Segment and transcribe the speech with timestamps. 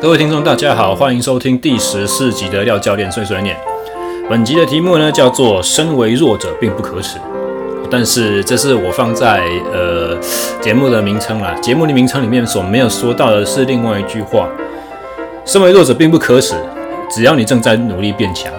[0.00, 3.54] 各位听众，大家好，欢迎收听第十四集的廖教练碎碎念。
[4.30, 7.18] 本集的题目呢叫做“身为弱者并不可耻”，
[7.90, 9.44] 但是这是我放在
[9.74, 10.16] 呃
[10.58, 11.52] 节目的名称啦。
[11.60, 14.48] 节目的名称里面所没有说到的是另外一句话
[15.44, 16.54] ：“身为弱者并不可耻，
[17.10, 18.50] 只要你正在努力变强。”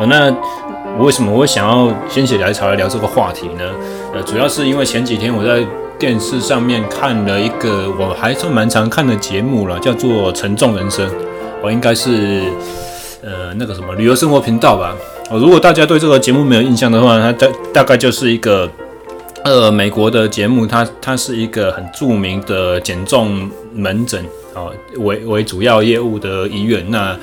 [0.00, 0.34] 哦，那
[0.96, 3.64] 我为什么我想要心血来潮来聊这个话题呢？
[4.14, 5.62] 呃，主要是因为前几天我在。
[5.98, 11.08] 电视上面看了一个我还算蛮常看的节目了，叫做《沉重人生》，
[11.60, 12.44] 我应该是
[13.22, 14.96] 呃那个什么旅游生活频道吧。
[15.28, 18.70] 哦，如果大家对这个节目没有印象的话，它大大概就是一个
[19.42, 24.24] 呃美国的节目，它它是一个很著名的减重门诊
[24.54, 26.88] 啊为为主要业务的医院。
[26.90, 27.16] 那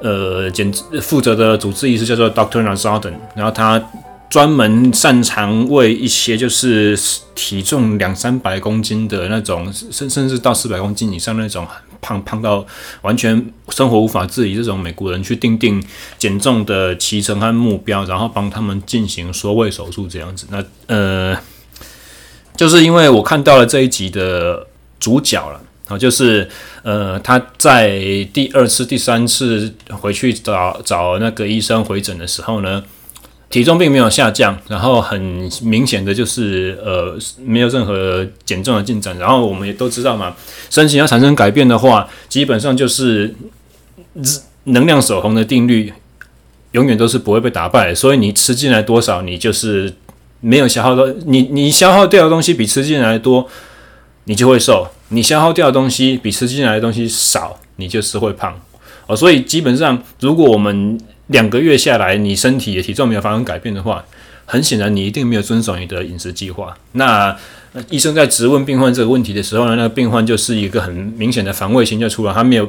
[0.00, 3.82] 呃减负责的主治医师叫做 Doctor Nazaden，然后他。
[4.32, 6.98] 专门擅长为一些就是
[7.34, 11.68] 体重两三百公斤的那种，甚甚至到四百公斤以上那种
[12.00, 12.64] 胖胖到
[13.02, 15.84] 完全生活无法自理这种美国人去定定
[16.16, 20.46] 减重的期程和目标，然后帮他们进行缩胃手术这样子。
[20.48, 21.36] 那呃，
[22.56, 24.66] 就是因为我看到了这一集的
[24.98, 26.48] 主角了，就是
[26.82, 28.00] 呃他在
[28.32, 32.82] 第二次、第三次回去找找那个医生回诊的时候呢。
[33.52, 35.20] 体重并没有下降，然后很
[35.60, 39.16] 明显的就是呃没有任何减重的进展。
[39.18, 40.34] 然后我们也都知道嘛，
[40.70, 43.34] 身形要产生改变的话，基本上就是
[44.64, 45.92] 能量守恒的定律，
[46.70, 47.94] 永远都是不会被打败。
[47.94, 49.92] 所以你吃进来多少，你就是
[50.40, 53.46] 没有消耗到你你消耗掉的东西比吃进来多，
[54.24, 58.58] 你就会瘦；你消耗掉的东西比吃进来的东西少，你就是会胖。
[59.06, 64.04] 哦，所以基本上如果我们两个月下来，你身体的体重没有发生改变的话，
[64.44, 66.76] 很显然你一定没有遵守你的饮食计划。
[66.92, 67.34] 那
[67.88, 72.68] 医生在质问病患这个问题的时候呢，那个病患就是一个很明显的防卫心就出来，他没有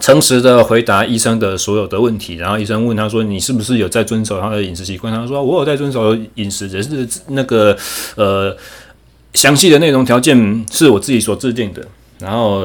[0.00, 2.34] 诚实的回答医生的所有的问题。
[2.36, 7.76] 然后医生问他说：“你是不是有在遵守他的饮食习惯？”他说：“我有在遵守饮食，只是那个
[8.16, 8.56] 呃
[9.34, 11.86] 详细的内容条件是我自己所制定的。”
[12.18, 12.62] 然后、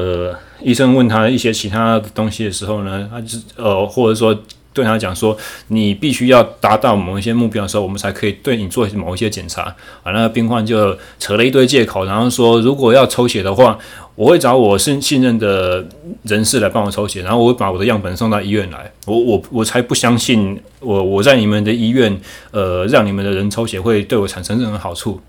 [0.60, 4.36] 医生问他一些其他东西的时候呢，他就呃或者说。
[4.76, 5.34] 对他讲说，
[5.68, 9.62] 你必须要达到某一些目标的时候，我们才可以对你做某一些检查。
[10.02, 13.78] 啊，那个病患就扯了一堆借口，然后说，如果要抽血的话，
[14.14, 15.82] 我会找我信信任的
[16.24, 18.92] 人士来帮我抽血，然后我会把我的样本送到医院来。
[19.06, 22.20] 我我我才不相信我我在你们的医院，
[22.50, 25.20] 呃，让你们的人抽血会对我产生任何好处。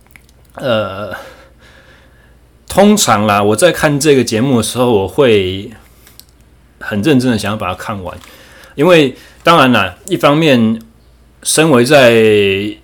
[0.55, 1.13] 呃，
[2.67, 5.71] 通常啦，我在看这个节目的时候，我会
[6.79, 8.17] 很认真的想要把它看完，
[8.77, 9.13] 因为。
[9.43, 10.77] 当然了，一方面，
[11.41, 12.21] 身为在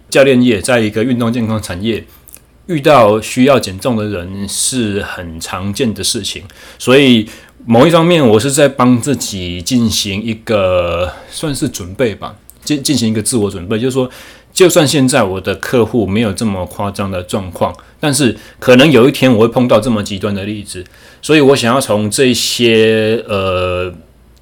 [0.09, 2.01] 教练业，在一个运动健康产业，
[2.67, 6.41] 遇到需要减重的人是很常见的事情。
[6.79, 7.27] 所以，
[7.65, 12.33] 某一方面，我是在帮自己进行一个算是准备吧，
[12.63, 14.09] 进进行一个自我准备，就是说，
[14.53, 20.85] 就算现在我的客户没有这么夸张的状况，但是可能有一天我会碰到这么极端的例子，
[21.21, 23.93] 所以我想要从这些呃。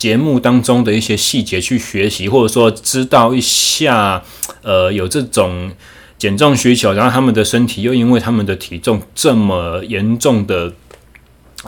[0.01, 4.23] 节目当中的一些细节去学习，或者说知道一下，
[4.63, 5.71] 呃，有这种
[6.17, 10.73] 减重需求，然后他们的身体又因为他们的体重这么严重的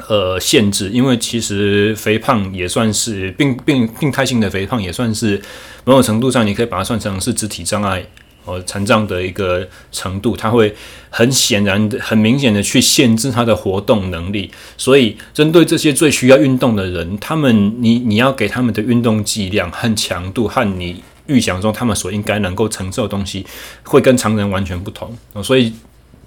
[0.07, 5.39] 呃限制，因为其实肥胖也算是病病病态性的肥胖，也算是
[5.85, 8.03] 某种程度上，你可以把它算成是肢体障碍。
[8.45, 10.73] 呃，残障的一个程度，它会
[11.09, 14.51] 很显然、很明显的去限制他的活动能力。
[14.77, 23.45] 所以，针对这些最需要运动的人，他们你你要给他们的运动剂量和强度，和你预想中他们所应该能够承受的东西，
[23.83, 25.15] 会跟常人完全不同。
[25.43, 25.73] 所以。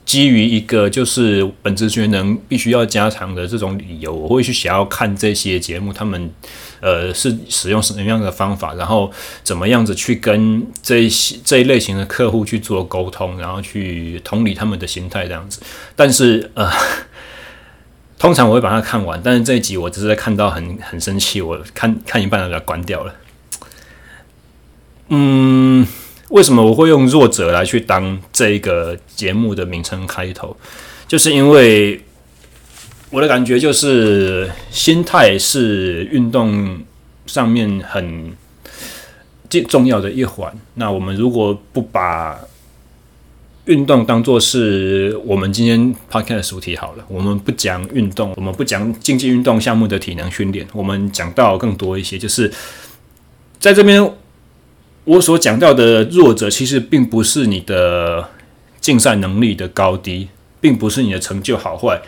[0.06, 6.30] 基于一个就是本职学能必须要加强的这种理由，我会去想要看这些节目，他们
[6.80, 15.60] 呃是使用什么样的方法，然后怎么样子去跟这一些这一类型的客户去做沟通，然后去同理他们的心态这样子。
[15.94, 16.70] 但是呃，
[18.18, 23.14] 通常我会把它看完，但是这一集我只是在看到很很生气，我看看一半就把它关掉了。
[25.08, 25.86] 嗯。
[26.30, 30.56] 为什么我会用弱者来去当这一个节目的名称开头？
[31.06, 32.04] 就是因为
[33.10, 36.80] 我的感觉就是心态是运动
[37.26, 38.32] 上面很
[39.68, 40.52] 重要的一环。
[40.74, 42.38] 那我们如果不把
[43.66, 52.52] 运动当做是我们今天 podcast 的主题好了，我们不讲运动，我们不讲竞技运动项目的体能训练，我们讲到更多一些，就是
[53.58, 54.12] 在这边。
[55.04, 58.28] 我所讲到的弱者，其实并不是你的
[58.80, 60.26] 竞赛能力的高低，
[60.60, 62.02] 并不是你的成就好坏，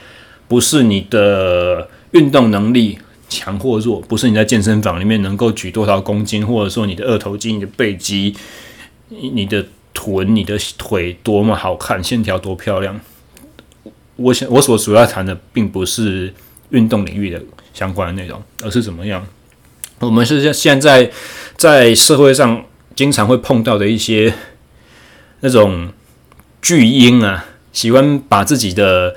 [0.48, 2.98] 不是你的运动能力
[3.28, 8.34] 强或弱，不是你在健身房里面能够举多少公斤，或者说你的二头肌、你的背肌、
[9.08, 12.98] 你的臀、你的腿多么好看，线条多漂亮。
[14.16, 16.32] 我想，我所主要谈的并不是
[16.70, 17.40] 运动领域的
[17.74, 19.24] 相关的内容，而是怎么样。
[20.00, 21.10] 我们是现在
[21.56, 22.64] 在社会上
[22.96, 24.32] 经常会碰到的一些
[25.40, 25.92] 那种
[26.62, 29.14] 巨婴啊，喜欢把自己的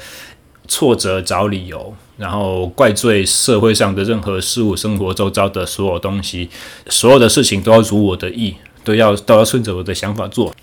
[0.71, 6.50] 挫折找理由，然后怪罪社会上的任何事物、生活周遭的所有东西，
[6.88, 10.56] 所有的事情都要如我的意，都要都要顺着我的想法做。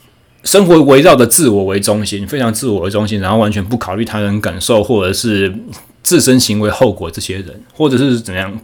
[0.44, 5.54] 生活围绕着自我为中心，非常自我为中心，然后完全不考虑他人感受或者是
[6.02, 7.10] 自身行为后果。
[7.10, 8.58] 这些人，或者是怎样？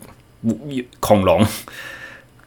[1.00, 1.46] 恐龙，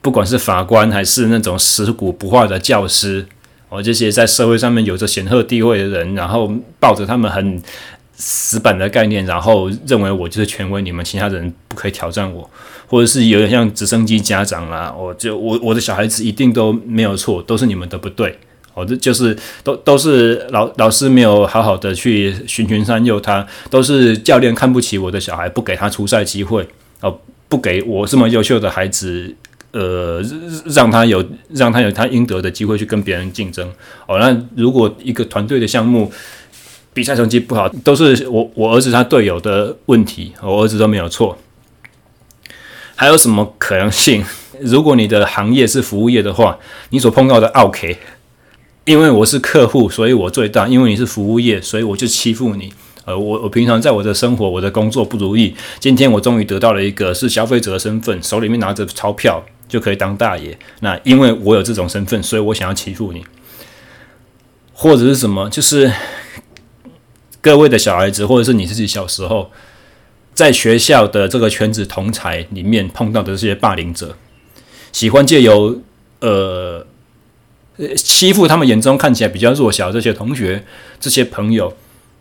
[0.02, 3.26] 不管是法官还是那种食古不化的教师，
[3.70, 7.62] 哦，这些在社会上面有着显赫地位的人，然后抱着他们很
[8.18, 12.50] 死板的概念，然后认为我就是权威，你们其他人不可以挑战我，
[12.88, 18.38] 或者是有点像直升机家长啦，我就我我的小孩子一定都没有错，都是你们的不对，
[18.74, 26.68] 哦，这就是都都是老老师没有好好的去循循善诱他，都是教练看不起我的小孩，不给他出赛机会，
[27.00, 27.18] 哦。
[27.50, 29.34] 不给我这么优秀的孩子，
[29.72, 30.22] 呃，
[30.66, 33.66] 让他有让他有他应得的机会去跟别人竞争。
[34.06, 36.12] 哦，那如果一个团队的项目
[36.98, 41.38] 比赛成绩不好，都是我我儿子他队友的问题，我儿子都没有错。
[42.96, 44.26] 还有什么可能性？
[44.62, 46.58] 如果你的行业是服务业的话，
[46.90, 47.88] 你所碰到的奥客，
[48.86, 52.74] 因为我是客户，所以我最大；因为你是服务业，所以我就欺负你。
[53.06, 60.58] 呃，我我平常在我的生活、我的工作不如意，今天我终于得到了一个是消费者的身份，手里面拿着钞票就可以当大爷。
[60.80, 63.24] 那因为我有这种身份，所以我想要欺负你，
[64.74, 65.48] 或者是什么？
[65.52, 65.94] 就是
[67.48, 69.50] 各位的小孩子，或者是你自己小时候
[70.34, 74.18] 在学校的这个圈子同才里面碰到的这些霸凌者，
[74.92, 75.82] 喜欢借由
[76.20, 76.86] 呃
[77.96, 80.66] 欺负他们眼中看起来比较弱小这些同学、
[81.00, 81.74] 这些朋友。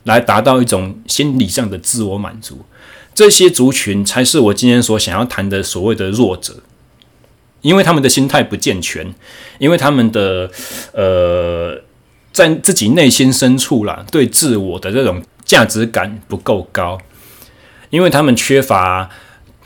[0.05, 2.65] 来达到一种心理上的自我满足，
[3.13, 6.63] 这些族群才是我今天所想要谈的所谓的弱者，
[7.61, 9.13] 因为他们的心态不健全，
[9.59, 10.49] 因为他们的
[10.93, 11.83] 呃，
[12.37, 16.99] 在自己内心深处啦，对自我的这种价值感不够高，
[17.89, 19.09] 因为他们缺乏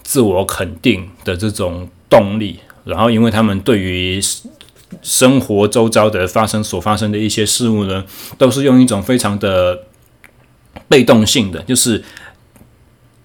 [0.05, 4.21] 自我肯定的这种动力，然后因为他们对于
[5.03, 8.05] 生活周遭的发生所发生的一些事物呢，
[8.39, 9.87] 都是用一种非常的。
[10.89, 12.03] 被动性的，就是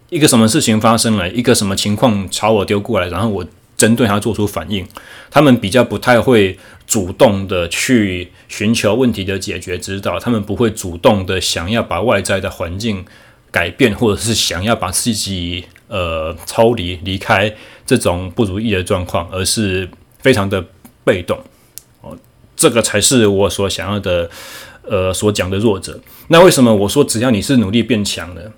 [0.09, 3.45] 一个什么事情发生了，一个什么情况朝我丢过来，然后我
[3.85, 4.87] 针对他做出反应。
[5.29, 13.05] 他们比较不太会主动的去寻求问题的解决之道，他们不会主动的想要把外在的环境
[13.51, 17.53] 改变，或者是想要把自己呃抽离离开
[17.85, 19.87] 这种不如意的状况，而是
[20.19, 20.65] 非常的
[21.03, 21.39] 被动。
[22.01, 22.17] 哦，
[22.55, 24.29] 这个才是我所想要的。
[24.87, 28.51] 呃，所讲的弱者，那为什么我说只要你是努力变强的，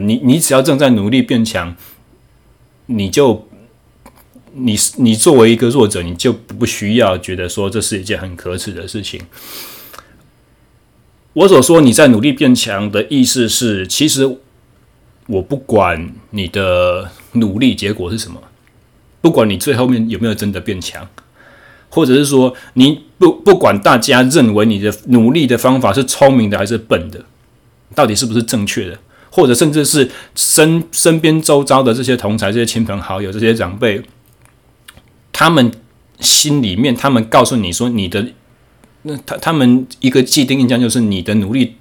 [0.00, 1.76] 你你只要正在努力变强，
[2.86, 3.48] 你就
[4.62, 9.20] 你你作为一个弱者，你就不需要觉得说这是一件很可耻的事情。
[11.32, 14.38] 我所说你在努力变强的意思是，其实
[15.26, 18.40] 我不管你的努力结果是什么，
[19.20, 21.08] 不管你最后面有没有真的变强。
[21.92, 27.24] 或者是说，你不不管大家认为你的努力的方法是聪明的还是笨的，
[27.96, 28.96] 到底是不是正确的，
[29.28, 34.00] 或者甚至是身身边周遭的这些同才、这些亲朋好友、这些长辈，
[35.40, 35.72] 他们
[36.20, 38.26] 心里面，他们告诉你说，你的
[39.04, 41.76] 那他他们一个既定印象就是你的努力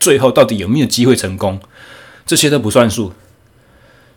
[0.00, 1.60] 最后到底有没有机会成功，
[2.24, 3.12] 这些都不算数。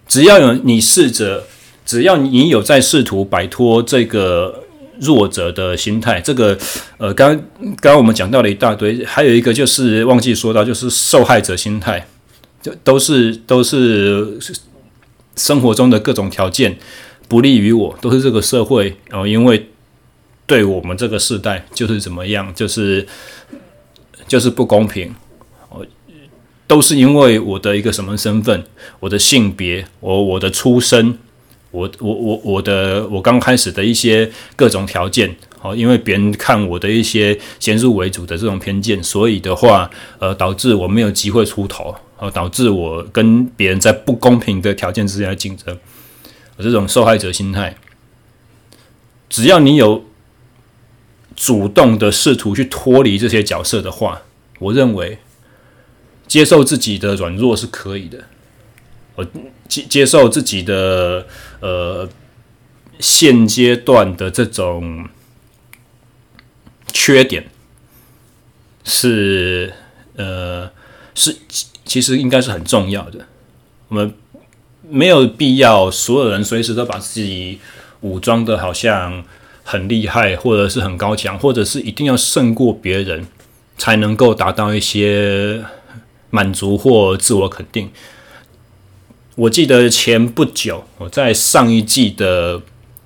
[0.08, 1.44] 只要有你试着，
[1.86, 4.62] 只要你有在试图摆脱这个。
[4.98, 6.58] 弱者的心态，这个
[6.98, 12.08] 呃，刚刚刚我们讲到了一大堆，还有一个就是忘记说到，就是受害者心态，
[12.62, 14.40] 就都是都是
[15.36, 16.78] 生活中的各种条件
[17.28, 19.70] 不利于我，都是这个社会哦，因为
[20.46, 23.06] 对我们这个世代就是怎么样，就是
[24.28, 25.14] 就是不公平
[25.70, 25.86] 哦，
[26.68, 28.64] 都是因为我的一个什么身份，
[29.00, 31.18] 我的性别，我我的出身。
[31.72, 39.90] 我我我我的我刚开始的一些各种条件，好，因为别人看我的一些先入为主的这种偏见，所以的话，
[40.20, 45.78] 呃，导致我没有机会出头，好，导致我跟别人在不公平的条件之下竞争，
[46.64, 47.76] 这种受害者心态，
[49.30, 50.06] 只要你有
[51.36, 54.22] 主动的试图去脱离这些角色的话，
[54.60, 55.20] 我认为
[56.28, 58.26] 接受自己的软弱是可以的。
[59.16, 59.26] 我
[59.68, 61.28] 接接受自己的
[61.60, 62.10] 呃
[63.00, 65.08] 现阶段的这种
[66.92, 67.50] 缺点，
[68.84, 69.74] 是
[70.16, 70.70] 呃
[71.14, 71.36] 是
[71.86, 73.26] 其实应该是很重要的。
[73.88, 74.14] 我们
[74.90, 77.60] 没有必要所有人随时都把自己
[78.02, 79.24] 武装的好像
[79.64, 83.26] 很厉害，或者是很高强，或者是一定要胜过别人
[83.78, 85.64] 才能够达到一些
[86.30, 87.90] 满足或自我肯定。
[89.36, 92.62] 我记得前不久，我在上一季的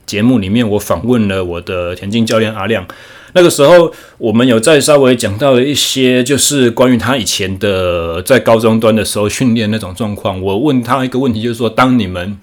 [0.05, 2.85] 节目里面，我访问了我的田径教练阿亮。
[3.33, 10.41] 那个时候，我们有再稍微讲到了一些，就是关于他以前的在高中端的时候训练那种状况。
[10.41, 12.37] 我问他一个问题，就是说，当你们，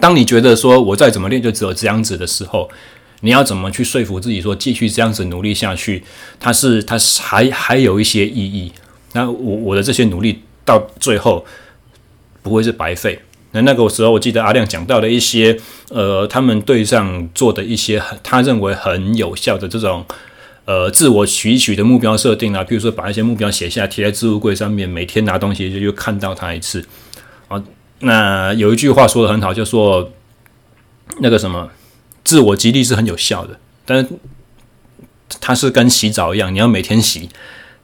[0.00, 2.68] 当你觉得说我再怎么练就只有这样子的时候，
[3.20, 6.02] 你要怎么去说服自己说继续这样子努力下去？
[6.38, 8.72] 他是，他还还有一些意义。
[9.12, 11.44] 那我我的这些努力到最后。
[12.44, 13.18] 不会是白费。
[13.54, 15.56] 那那个时候，我记得阿亮讲到了一些，
[15.90, 20.04] 呃，他们队上做的一些他认为很有效的这种，
[20.64, 26.84] 呃，自我取取的目标设定啊，比如说把一些目标写下来贴在置物柜上面，每天拿东西就就看到它一次。
[27.46, 27.62] 啊，
[28.00, 30.10] 那有一句话说的很好，就说
[31.20, 31.70] 那个什么，
[32.24, 34.08] 自我激励是很有效的，但是
[35.40, 37.28] 它是跟洗澡一样，你要每天洗。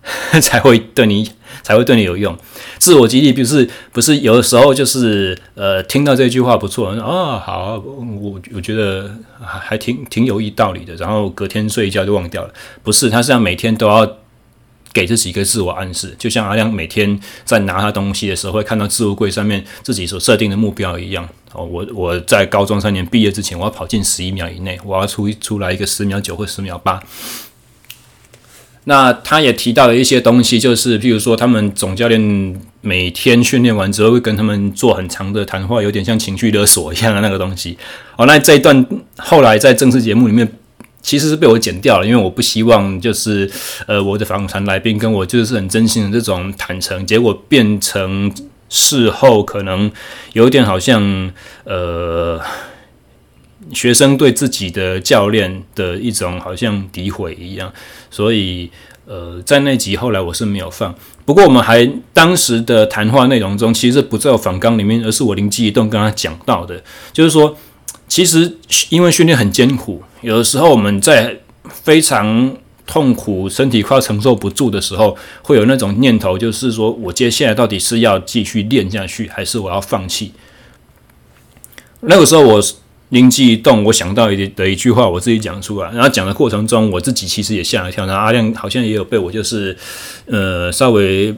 [0.40, 1.30] 才会对你
[1.62, 2.36] 才会对你有用，
[2.78, 12.52] 自我激励不是不是有的时候就是呃听到这句话不错啊、哦、好我我觉得还挺挺有意道理的，然后隔天睡一觉就忘掉了，
[12.82, 14.16] 不是他是要每天都要
[14.92, 27.00] 给自己一个自我暗示，就像阿亮每天在拿他东西的时候会看到置物柜上面自己所设定的目标一样哦，我我在高中三年毕业之前我要跑进十一秒以内，我要出出来一个十秒九或十秒八。
[28.84, 37.76] 那他也提到了一些东西，就是譬如说，他们总教练每天训练完之后会跟他们做很长的谈话，有点像情绪勒索一样的那个东西。
[38.16, 38.86] 哦，那这一段
[39.18, 40.50] 后来在正式节目里面
[41.02, 43.50] 其实是被我剪掉了，因为我不希望就是
[43.86, 48.32] 呃我的访谈来宾跟我就是很真心的这种坦诚，结果变成
[48.70, 49.90] 事后可能
[50.32, 51.30] 有点好像
[51.64, 52.40] 呃。
[53.72, 57.72] 学生对自己的教练的一种好像诋毁一样，
[58.10, 58.70] 所以
[59.06, 60.94] 呃，在那集后来我是没有放。
[61.24, 67.56] 不过我们还当时的谈话内容中，其实不在访纲里面，而是我灵机一动跟他讲到的，就是说，
[68.08, 68.56] 其实
[68.88, 71.36] 因为训练很艰苦，有的时候我们在
[71.68, 80.32] 非常痛苦、身体快要承受不住的时候，会有那种念头，就是说我接下来到底是要继续练下去，还是我要放弃？
[82.00, 82.62] 那个时候我。
[83.10, 85.90] 灵机一动，我想到一的一句话，我自己讲出来。
[85.92, 88.06] 然后讲的过程中，我自己其实也吓了一跳。
[88.06, 89.76] 然后阿亮好像也有被我就是，
[90.26, 91.34] 呃，稍微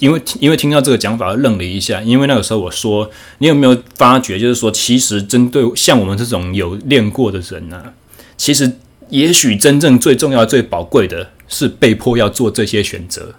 [0.00, 2.02] 因为因为听到这个讲法愣了一下。
[2.02, 7.92] 因为那个时候我说，你有没有发觉，就是说，其实针对像我们这种有练过的人呢、
[8.36, 8.78] 其实
[9.10, 13.36] 也许真正最重要、最宝贵的是被迫要做这些选择。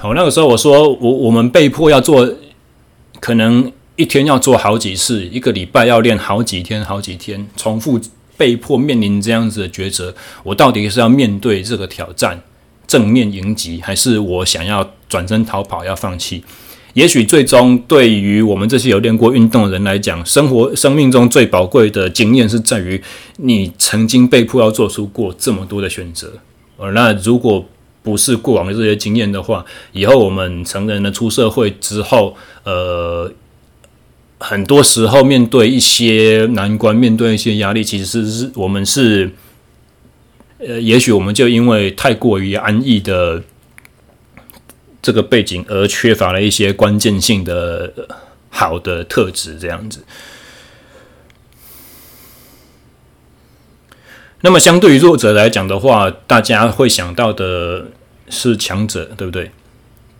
[0.00, 2.28] 好，那个时候我说，我我们被迫要做，
[3.20, 3.70] 可能。
[3.96, 8.00] 一天要做好几次，一个礼拜要练好几天、好几天，重复
[8.36, 10.12] 被迫面临这样子的抉择。
[10.42, 12.42] 我到底是要面对这个挑战，
[12.88, 16.42] 正面迎击，还是我想要转身逃跑，要放弃？
[16.94, 23.00] 也许最终对于我们这些有练过运动的人来讲，生活生命中最宝贵的经验是在于
[23.36, 26.32] 你曾经被迫要做出过这么多的选择。
[26.76, 27.64] 而那如果
[28.02, 33.30] 不是过往的这些经验的话，以后我们成人了出社会之后，呃。
[34.46, 39.30] 很多时候，面对一些难关，面对一些压力，其实是我们是，
[40.58, 43.42] 呃，也许我们就因为太过于安逸的
[45.00, 47.90] 这个背景，而缺乏了一些关键性的
[48.50, 50.04] 好的特质，这样子。
[54.42, 57.86] 那么，相对于弱者来讲的话，大家会想到的
[58.28, 59.50] 是强者，对不对？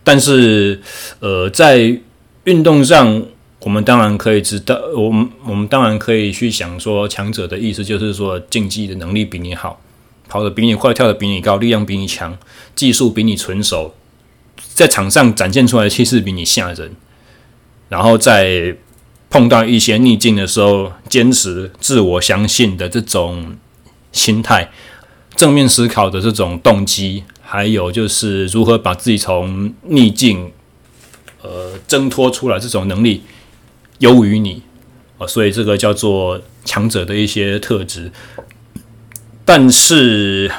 [0.03, 0.81] 但是，
[1.19, 1.99] 呃，在
[2.45, 3.23] 运动上。
[3.65, 9.81] 我们当然可以知道，我们我们当然可以去想说，强者的意思就是说，竞技的能力比你好，
[10.29, 12.37] 跑得比你快，跳得比你高，力量比你强，
[12.75, 13.95] 技术比你纯熟，
[14.75, 16.95] 在场上展现出来的气势比你吓人，
[17.89, 18.75] 然后在
[19.31, 23.57] 碰到一些逆境的时候，坚持自我相信的这种
[24.11, 24.69] 心态，
[25.35, 30.51] 正面思考的这种动机，还有就是如何把自己从逆境
[31.41, 33.23] 呃挣脱出来这种能力。
[33.99, 34.61] 优于你
[35.17, 38.11] 啊，所以这个叫做强者的一些特质，
[39.43, 40.51] 但是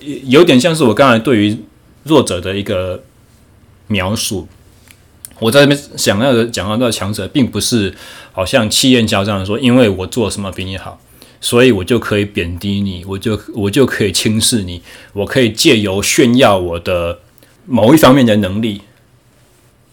[0.00, 1.58] 有点像是我刚才对于
[2.04, 3.02] 弱者的一个
[3.86, 4.48] 描述。
[5.38, 7.94] 我在这边想要的讲到的强者，并不是
[8.32, 10.98] 好像气焰嚣张的说，因为我做什么比你好，
[11.42, 14.80] 所以我就可以贬低你，我就我就可以轻视你，
[15.12, 17.18] 我可以借由炫耀我的
[17.66, 18.80] 某一方面的能力，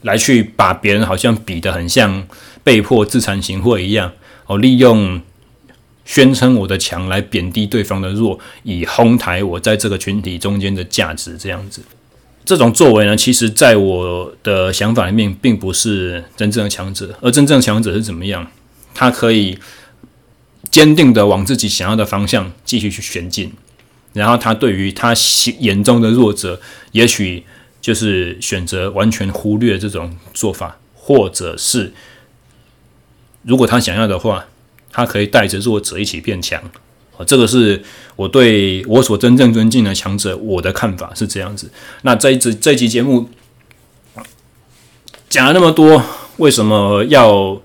[0.04, 2.26] 来去把别人好像比得很像
[2.64, 4.12] 被迫自惭形秽一样，
[4.46, 5.22] 哦，利用
[6.06, 11.82] 宣称我的强来贬低对方的弱，以哄抬我在这个群体中间的价值，这样子。
[12.46, 17.18] 这种作为呢，其实在我的想法里面，并不是真正的强者。
[17.22, 18.46] 而真正的强者是怎么样？
[18.94, 19.58] 他可以
[20.70, 23.54] 坚定的往自己想要的方向继续去前进，
[24.12, 25.14] 然后他对于他
[25.60, 26.60] 眼中的弱者，
[26.92, 27.46] 也许
[27.80, 31.94] 就是选择完全忽略这种做法，或者是
[33.44, 34.46] 如果他想要的话，
[34.92, 36.62] 他可以带着弱者一起变强。
[37.18, 37.84] 啊，这个是
[38.16, 41.72] 我对我所真正尊敬的强者，我的看法是这样子。
[42.02, 43.30] 那这一集这一集节目
[45.30, 46.04] 讲了那么多，
[46.38, 47.62] 为什么要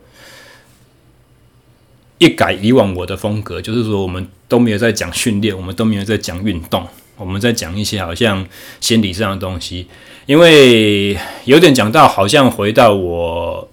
[2.18, 3.60] 一改以往我的风格？
[3.62, 8.46] 就是说，我们都没有在讲训练，我们都没有在讲运动，我们在讲一些好像
[8.80, 9.86] 心理上的东西。
[10.26, 13.70] 因为有点讲到，好像回到我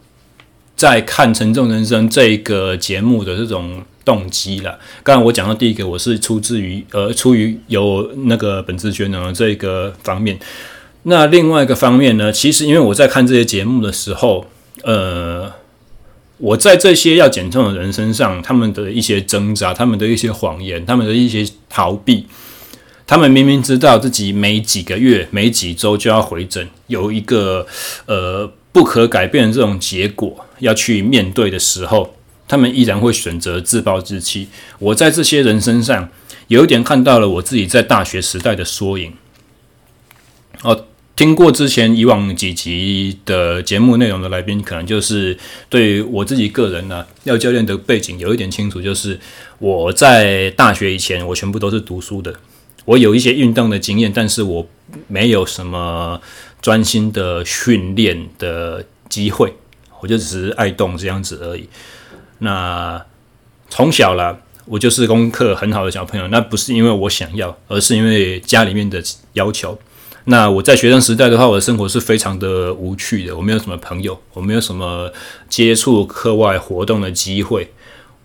[0.76, 3.84] 在看《沉重人生》这个节目的这种。
[4.06, 4.78] 动机了。
[5.02, 10.38] 刚才我讲到第一个，我是出自于呃，出于有那个本质学能这个方面。
[11.02, 14.46] 那另外一个方面呢，其实因为我在看这些节目的时候，
[14.84, 15.52] 呃，
[16.38, 22.28] 我在这些要减重的人身上，他们的一些挣扎，他们的一些谎言，他们的一些逃避，
[23.08, 27.66] 他们明明知道自己每几个月、每几周就要回诊，有一个
[28.06, 32.14] 呃不可改变的这种结果要去面对的时候。
[32.48, 34.48] 他们依然会选择自暴自弃。
[34.78, 36.08] 我在这些人身上
[36.48, 39.14] 有一点看到了我自己在大学时代的缩影。
[40.62, 45.36] 哦，听过之前以往几集的节目内容的来宾，可能就是
[45.70, 48.80] 对我自己个人呢、廖教练的背景有一点清楚。
[48.80, 49.20] 就是
[49.58, 52.32] 我在大学以前，我全部都是读书的。
[52.86, 54.68] 我有一些运动的经验，但是我
[55.08, 56.22] 没有什么
[56.66, 59.54] 专心的训练的机会，
[60.00, 61.70] 我就只是爱动这样子而已。
[62.40, 63.00] 那
[63.70, 66.28] 从小啦，我就是功课很好的小朋友。
[66.30, 69.00] 那不是因为我想要，而是因为家里面的
[69.34, 69.78] 要求。
[70.24, 73.38] 那我在学生时代的话，我的生活是非常的无趣的。
[73.38, 75.14] 我没有什么朋友，我没有什么
[75.48, 77.72] 接触课外活动的机会。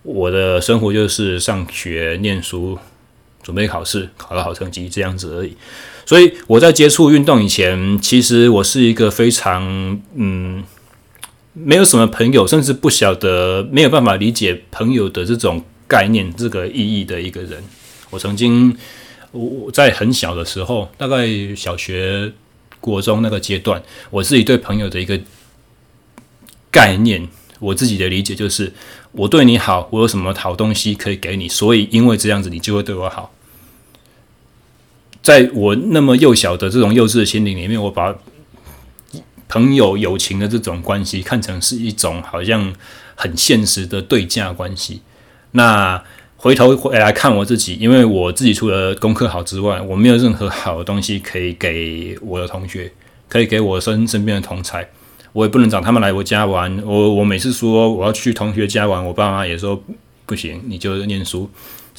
[0.03, 2.79] 我的生活就是上学、念书、
[3.43, 5.55] 准备考试，考个好成绩这样子而已。
[6.11, 9.63] 所以我在接触运动以前，其实我是一个非常
[10.17, 10.65] 嗯。
[11.53, 17.63] 没有什么朋友，甚至不晓得，没有办法理解朋友的这种概念、这个意义的一个人。
[18.11, 18.77] 我曾经
[19.33, 22.33] 我在很小的时候，大概小学、
[22.81, 25.21] 国中那个阶段，我自己对朋友的一个
[26.71, 28.73] 概念，我自己的理解就是：
[29.13, 33.33] 我对你好，我有什么好东西可以给你，所以因为这样子，你就会对我好。
[35.23, 38.15] 在我那么幼小的这种幼稚的心灵里面，我把。
[39.53, 42.73] 朋友友情的这种关系，看成是一种好像
[43.17, 45.03] 很现实的对价关系。
[45.51, 46.01] 那
[46.37, 52.93] 回头回来看我自己，因为我自己除了功课好之外，我没有任何好的东西可以给我的同学，
[53.29, 54.89] 可以给我身身边的同才。
[55.33, 56.81] 我也不能找他们来我家玩。
[56.87, 59.83] 我我每次说我要去同学家玩，我爸妈也说
[60.27, 61.51] 不行，你就念书。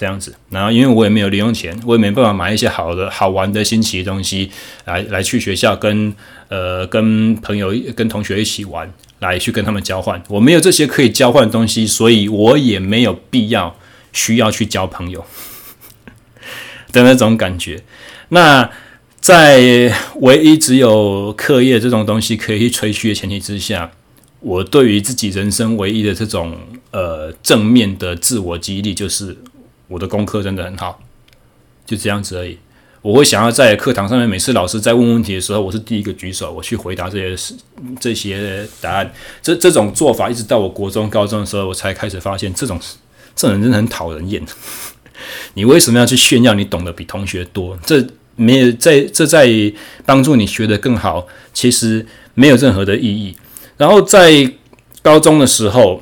[0.02, 4.50] 这样子，然后因为我也没有零用钱，我也没办法买一些好的好玩的新奇的东西
[4.86, 6.12] 来来去学校跟
[6.48, 10.20] 呃跟朋友跟同学一起玩，来去跟他们交换。
[10.28, 13.78] 我没有这些可以交换的东西，所以我也没有必要
[14.12, 15.24] 需要去交朋友
[16.92, 17.84] 的那种感觉。
[18.30, 18.68] 那
[19.20, 23.92] 在唯一只有课业这种东西可以去吹嘘的前提之下，
[24.40, 26.58] 我对于自己人生唯一的这种
[26.90, 29.38] 呃正面的自我激励就是。
[29.92, 31.02] 我的功课真的很好，
[31.86, 32.58] 就这样子而已。
[33.02, 37.54] 我会想要在课堂上面，每次老师在问问题的时候，我是第一个举手，我去回答这些事、
[38.00, 39.12] 这些答案。
[39.42, 42.80] 这这种做法，一直到我国中、高中的时候，我才开始发现，这种
[43.36, 44.42] 这种人真的很讨人厌。
[45.56, 47.78] 你为什么要去炫耀你懂得比同学多？
[47.86, 48.02] 这
[48.38, 49.50] 没有在这在
[50.06, 53.36] 帮助你学得更好，其实没有任何的意义。
[53.76, 54.54] 然后在
[55.02, 56.02] 高中的时候，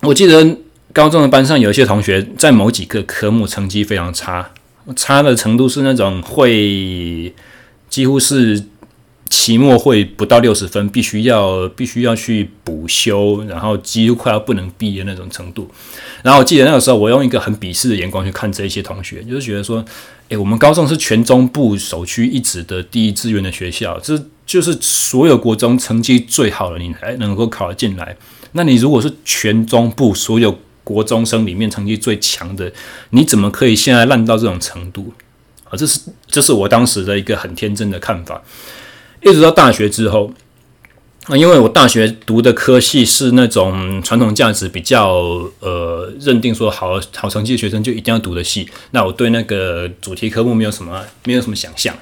[0.00, 0.56] 我记得。
[0.92, 4.50] 高中的班上有一些同学在某几个科目成绩非常差，
[4.94, 7.32] 差的程度是那种会
[7.88, 8.62] 几乎是
[9.30, 15.70] 期末会不到六十分，必须要必须要去补修，然后几乎快要不能毕业那种程度。
[16.22, 19.82] 然后我记得那个时候，我用一个很鄙视的眼光去看这一些同学，就是觉得说，
[20.28, 28.14] 诶，我们高中是全中部首屈一指的第一志愿的学校，这就是所有国中成绩最好的，你才能够考得进来。
[28.52, 32.72] 那你如果是全中部所有国中生里面成绩最强的，
[33.10, 35.12] 你怎么可以现在烂到这种程度？
[35.64, 38.42] 啊，这是这是我当时的一个很天真的看法。
[39.22, 40.32] 一直到大学之后，
[41.26, 45.12] 啊，因为我大学读的科系是那种传统价值比较
[45.60, 51.96] 呃认定说好好成绩的学生就一定要读的系，那我对那个主题科目没有什么没有什么想象。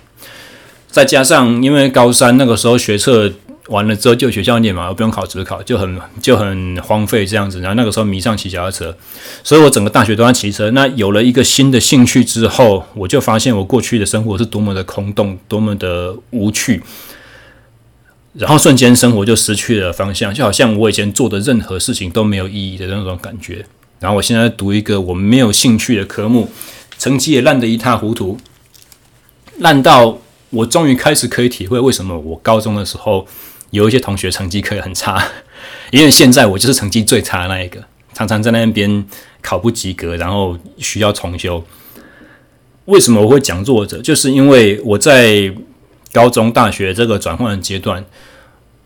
[0.88, 3.33] 再加上因为高三那个时候学测。
[3.70, 7.61] 完了之后就学校念嘛，我不用考职考，就很就很荒废这样子。
[7.61, 8.96] 然后那个时候迷上骑脚踏车，
[9.44, 10.72] 所以我整个大学都在骑车。
[10.72, 16.83] 那有了一个新的兴趣之后，我就发现我过去的生活是多么的空洞，多么的无趣。
[18.33, 23.64] 然后瞬间生活就失去了方向，就好像我以前做的任何事情都没有意义的那种感觉。
[24.00, 26.50] 然后我现在读一个我没有兴趣的科目，
[26.98, 28.37] 成绩也烂得一塌糊涂，
[29.59, 30.18] 烂到
[30.50, 33.28] 我终于开始可以体会为什么我高中的时候。
[33.70, 35.22] 有一些同学成绩可以很差，
[35.90, 39.04] 因为现在我就是成绩最差的那一个，常常在那边
[39.40, 41.64] 考不及格，然后需要重修。
[42.87, 44.00] 为什么我会讲弱者？
[44.02, 45.52] 就是因为我在
[46.12, 48.04] 高中、大学这个转换的阶段，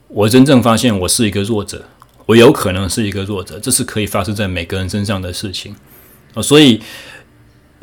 [0.08, 1.84] 我真正发现我是一个弱者，
[2.26, 5.74] 我有可能是一个弱者，这是可以发生在每个人身上的事情
[6.34, 6.80] 啊，所以。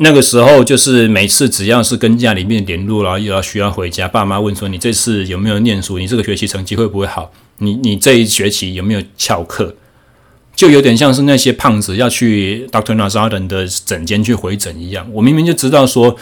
[0.03, 5.99] 那个时候就是每次只要是跟家里面联络，然后又要需要回家，爸妈问说，你这次有没有念书？
[5.99, 7.31] 你这个学期成绩会不会好？
[7.59, 9.75] 你你这一学期有没有翘课？
[10.55, 12.95] 就有点像是那些胖子要去 Dr.
[12.95, 15.07] Nazarin 的诊间去回诊一样。
[15.13, 16.15] 我明明就知道说，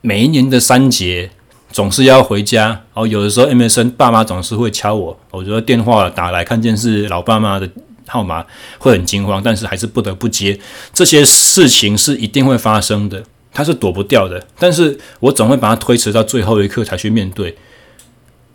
[0.00, 1.30] 每一年的三节
[1.72, 7.68] 总是要回家，然后有的时候 MSN 爸妈总是会敲我，我觉得电话打来看见是老爸妈的。
[8.08, 8.44] 号码
[8.78, 10.58] 会很惊慌，但是还是不得不接。
[10.92, 14.46] 这些事情是一定会发生的，它是躲不掉的。
[14.58, 17.56] 但是我总会把它推迟到最后一刻才去面对。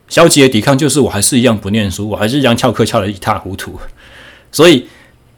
[0.07, 3.79] 消极的抵抗就是我还是一样不念书，我还是一样翘课翘得一塌糊涂。
[4.51, 4.87] 所以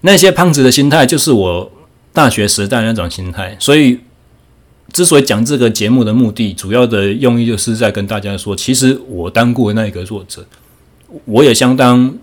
[0.02, 1.72] 那些胖子的心态就是我
[2.12, 3.56] 大学时代那种心态。
[3.60, 4.00] 所以
[4.92, 10.46] 之所以讲这个节目的目的，主要的用意就是在跟大家说，其实我当过那个弱者，
[11.26, 12.18] 我也相当。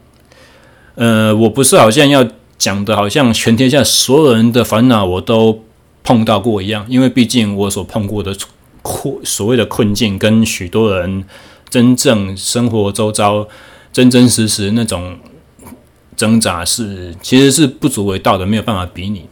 [0.95, 2.27] 呃，我不是好像要
[2.59, 5.63] 讲的，好像全天下所有人的烦恼我都
[6.03, 8.37] 碰到过一样，因为毕竟我所碰过的
[8.83, 11.25] 困所谓的困境，跟许多人
[11.69, 13.47] 真正生活周遭
[13.93, 15.19] 真真实实那种
[16.17, 19.27] 挣扎是其实是不足为道的，没有办法比拟。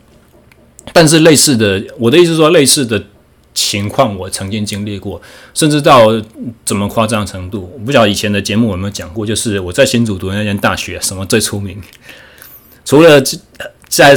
[0.92, 3.02] 但是类似的，我的意思说，类似的
[3.58, 5.20] 情况我曾经经历过，
[5.52, 6.06] 甚至到
[6.64, 9.26] 怎么夸张程度，我不晓得以前的节目有没有讲过。
[9.26, 11.76] 就是我在新竹读的那间大学，什么最出名？
[12.84, 13.20] 除了
[13.88, 14.16] 在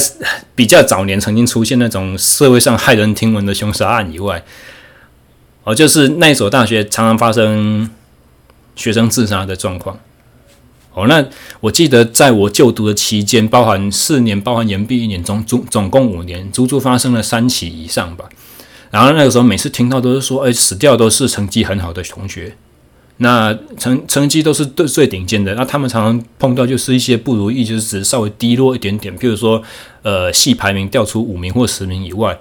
[0.53, 4.43] 比较早年曾经出现那种社会上骇人听闻的凶杀案以外，
[5.63, 7.89] 哦，就是那所大学常常发生
[8.75, 9.99] 学生自杀的状况。
[10.93, 11.25] 哦，那
[11.61, 18.29] 我记得在我就读的期间，包含四年，包含延毕一年，总总总共五年，足足发生了三起以上吧。
[18.91, 22.55] 然后那个时候，每次听到都是说，哎，死掉都是成绩很好的同学，
[23.17, 25.55] 那成成绩都是最最顶尖的。
[25.55, 29.63] 那他们常常碰到就是一些不如意，就是只是稍微低落一点点，譬如说，
[30.01, 32.37] 呃，系排名掉出五名或十名以外，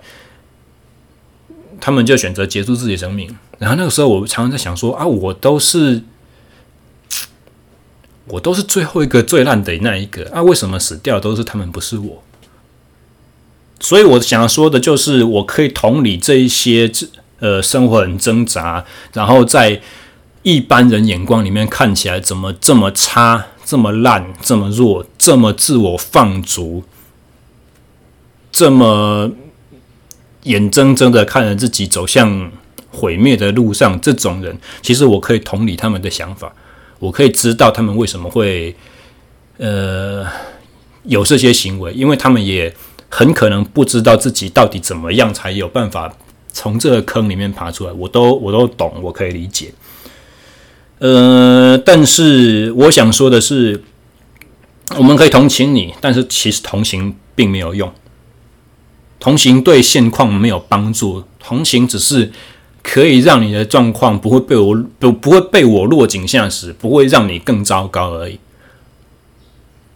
[1.81, 3.37] 他们就选择结束自己的生命。
[3.59, 6.03] 然后那个时候，我常常在想说，啊，我都是，
[8.27, 12.23] 我都是最后一个最烂的那一个，啊，为什么死掉都是他们，不是我？
[13.83, 16.91] 所以我想说的就是，我可以同理这一些
[17.39, 19.81] 呃生活很挣扎，然后在
[20.43, 26.85] 一般人眼光里面看起来怎么这么差、这么烂、这么弱、这么自我放逐、
[28.53, 29.31] 这么
[30.43, 32.53] 眼睁睁的看着自己走向
[32.91, 36.55] 毁灭的路上，这种人，其实我可以同理他们的想法，
[36.99, 38.77] 我可以知道他们为什么会
[39.57, 40.27] 呃
[41.05, 42.75] 有这些行为，因为他们也。
[43.11, 46.15] 很可能不知道自己到底怎么样才有办法
[46.53, 49.75] 从这个坑里面爬出来，我都我都懂，我可以理解。
[50.99, 53.83] 呃，但是我想说的是，
[54.97, 57.93] 我们可以同情你，但是其实同情并没有用，
[59.19, 62.31] 同情对现况没有帮助，同情只是
[62.83, 68.39] 可以让你的状况不会被我不不会被我落井下石，不会让你更糟糕而已。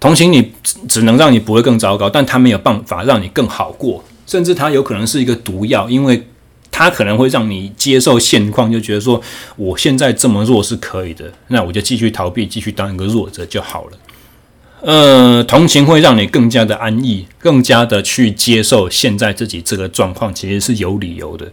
[0.05, 0.53] 同情你
[0.87, 6.27] 只能让你不会更糟糕，但他没有办法让你更好过，甚至他有可能是一个毒药，因为
[6.71, 9.19] 它可能会让你接受现况，就觉得说
[9.57, 13.93] 我现在这么弱是可以的，那我就继续逃避，继续当一个弱者就好了。
[14.83, 21.51] 呃，同情会让你更加的安逸，更加的去接受现在自己这个状况，其实是有理由的。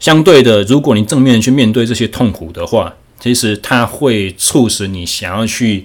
[0.00, 5.84] 相对的，如果你正面去面对这些痛苦的话，其实它会促使你想要去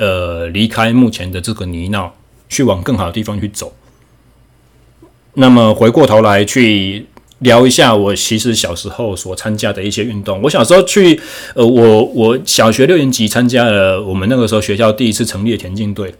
[0.00, 2.10] 呃离开目前的这个泥淖，
[2.48, 3.72] 去往更好的地方去走。
[5.34, 7.06] 那么回过头来去。
[7.40, 10.42] 聊一下我其实小时候所参加的一些运动。
[10.42, 11.18] 我小时候去，
[11.54, 16.14] 呃，我我小学六年级参加了我们那个时候学校第一次成立的田径队。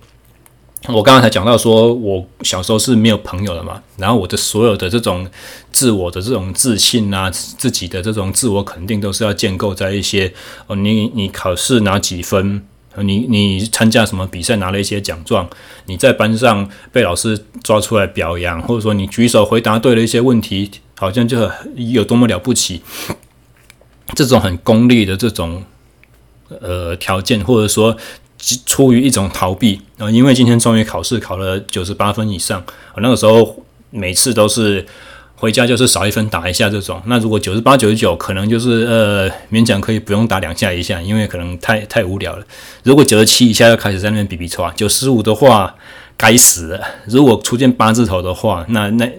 [0.88, 5.28] 我刚刚才讲到说，我小时候是没有朋友的嘛，然后我的所有的这种
[5.70, 10.32] 自我的这种自信啊，自己的这种自我肯定都是要建构在一些
[10.68, 12.62] 哦，你你考试拿几分。
[12.96, 15.48] 你你参加什么比赛拿了一些奖状？
[15.86, 22.82] 你在班上被老师抓出来表扬，或者说你举手回答对了一些问题，好像就有多么了不起。
[24.14, 25.62] 这种很功利的这种
[26.60, 27.96] 呃条件，或者说
[28.66, 32.64] 出于一种逃避啊，因为今天终于考试考了九十八分以上，
[32.96, 34.86] 那个时候每次都是。
[35.40, 42.44] 回家就是少一分打一下这种，那如果九十八、九十九，可能就是呃勉强可以不用打两下一下，因为可能太太无聊了。
[42.82, 44.70] 如果九十七以下，就开始在那边比比错。
[44.76, 45.74] 九十五的话，
[46.14, 46.84] 该死了。
[47.06, 49.10] 如果出现八字头的话，那那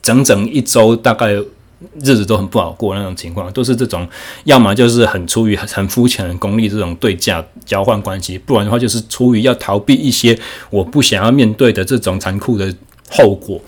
[0.00, 4.08] 整整一周大概日子都很不好过那种情况，都是这种，
[4.44, 10.38] 要么就是很出于很肤浅的功利这种对价交换关系，不然的话就是出于要逃避一些
[10.70, 12.72] 我不想要面对的这种残酷的
[13.10, 13.60] 后果。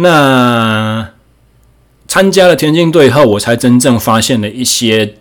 [0.00, 1.10] 那
[2.06, 5.14] 参加了田径队以后，我才真正发现了一些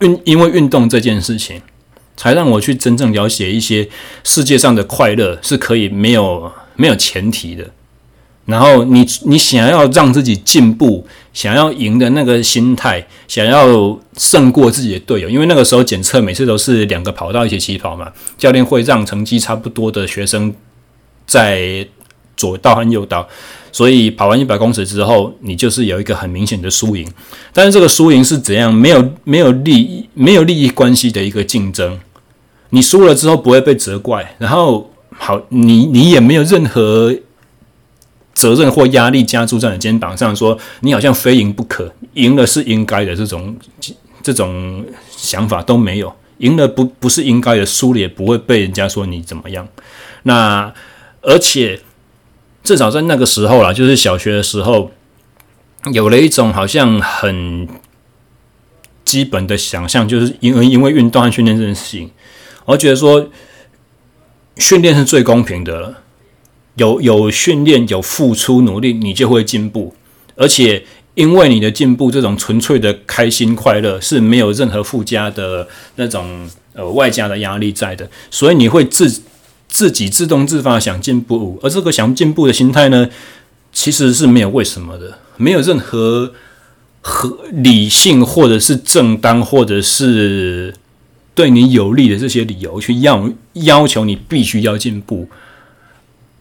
[0.00, 1.60] 运，因为运动这件事情，
[2.16, 3.88] 才让我去真正了解一些
[4.24, 7.70] 世界上的快乐是可以没有没有前提的。
[8.46, 20.54] 然后你你想要让自己进步，想要赢的那个心态，想要胜过自己的队友，因为那个时候检测每次都是两个跑道一起起跑嘛，教练会让成绩差不多的学生
[21.26, 21.86] 在
[22.34, 23.28] 左道和右道。
[23.78, 27.08] 所以跑完一百公尺之后，你就是有一个很明显的输赢。
[27.52, 28.74] 但是这个输赢是怎样？
[28.74, 31.96] 没有没有利益没有利益关系的一个竞争。
[32.70, 37.14] 你输了之后不会被责怪，然后好，你你也没有任何
[38.34, 43.56] 责任或压力加注在你肩膀上，说你好像非赢不可，赢了是应该的这种
[44.20, 46.12] 这种想法都没有。
[46.38, 49.68] 赢了不不是应该的，输了也不会被人家说你怎么样。
[50.24, 50.74] 那
[51.22, 51.78] 而且。
[52.68, 54.90] 至少在那个时候啦，就是小学的时候，
[55.90, 57.66] 有了一种好像很
[59.06, 62.10] 基本的想象，就是因为因为运动和训练这件事情，
[62.66, 63.30] 我觉得说
[64.58, 66.00] 训练是最公平的了。
[66.74, 69.94] 有有训练，有付出努力，你就会进步。
[70.36, 79.22] 而且因为你的进步，这种纯粹的开心快乐是没有任何附加的那种呃外加的压力在的，所以你会自。
[79.68, 83.08] 自己自动自发想进步，而这个想进步的心态呢，
[83.72, 86.32] 其实是没有为什么的，没有任何
[87.00, 90.74] 合理性或者是正当或者是
[91.34, 95.28] 对你有利的这些理由去要要求你必须要进步，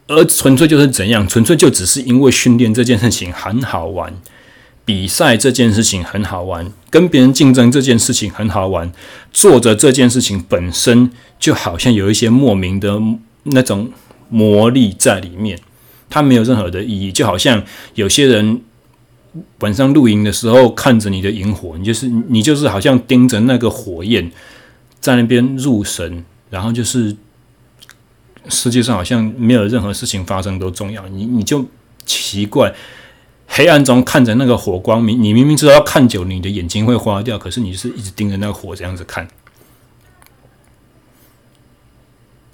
[0.07, 4.11] 而纯粹就是怎样，纯粹就只是因为训练这件事情很好玩，
[4.88, 8.89] 比赛这件事情很好玩，跟别人竞争这件事情很好玩，
[9.34, 11.12] 做着这件事情本身。
[11.39, 13.00] 就好像有一些莫名的
[13.43, 13.91] 那种
[14.30, 15.60] 魔力在里面，
[16.10, 17.12] 它没有任何的意义。
[17.12, 17.62] 就好像
[17.93, 18.62] 有些人
[19.60, 24.32] 晚上露营的时候，看着你的萤火，你就是你就是好像盯着那个火焰
[25.00, 27.15] 在那边入神，然后就是
[28.50, 31.08] 世界上好像没有任何事情发生都重要。
[31.10, 31.63] 你你就
[32.04, 32.73] 奇怪，
[33.47, 39.27] 黑暗中看着那个火光明，你明明知道要看久，你的眼睛会花掉，可是你是一直盯着那个火这样子看。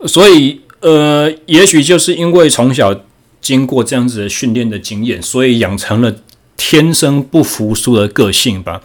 [0.06, 3.01] 所以，呃，也许就是因为从小
[3.41, 6.15] 经过这样子的训练的经验，所以养成了
[6.56, 8.82] 天生不服输的个性吧。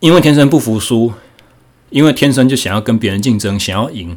[0.00, 1.12] 因为天生不服输，
[1.90, 4.16] 因为天生就想要跟别人竞争，想要赢，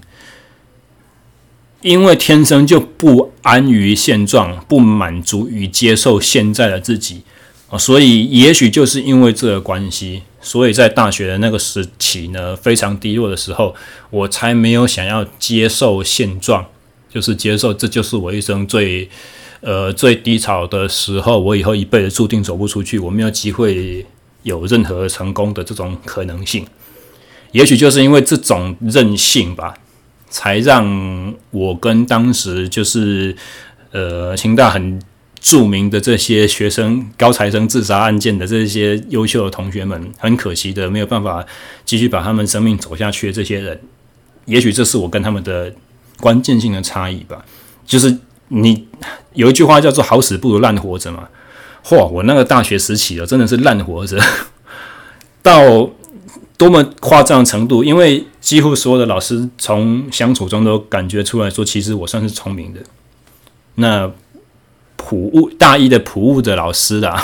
[1.82, 7.22] 因为天生就不安于现状，不满足于接受现在的自己
[7.70, 7.78] 啊。
[7.78, 10.24] 所以，也许就是因为这个关系。
[10.40, 13.76] 所以在大学的那个时期呢，非常低落的时候，
[14.10, 16.66] 我才没有想要接受现状，
[17.14, 19.10] 就是接受这就是我一生最
[19.60, 24.06] 呃最低潮的时候，我以后一辈子注定走不出去，我没有机会
[24.44, 26.66] 有任何成功的这种可能性。
[27.52, 29.74] 也许就是因为这种任性吧，
[30.30, 33.36] 才让我跟当时就是
[33.92, 35.02] 呃清大很
[35.40, 41.46] 著名的这些学生高材生自杀案件的这些优秀的同学们，很可惜的没有办法
[41.86, 43.80] 继续把他们生命走下去的这些人，
[44.46, 45.74] 也许这是我跟他们的
[46.20, 47.46] 关键性的差异吧。
[47.86, 48.18] 就是
[48.50, 48.88] 你
[49.34, 51.30] 有一句话叫做“好死不如烂活着”嘛。
[51.86, 54.20] 嚯，我那个大学时期的真的是烂活着，
[55.42, 55.90] 到
[56.58, 57.84] 多么夸张的程度？
[57.84, 62.80] 因为几乎所有的老师从相处中都感觉出来说，其实我算是聪明的。
[63.76, 64.12] 那。
[65.00, 67.24] 普物大一的普物的老师啦，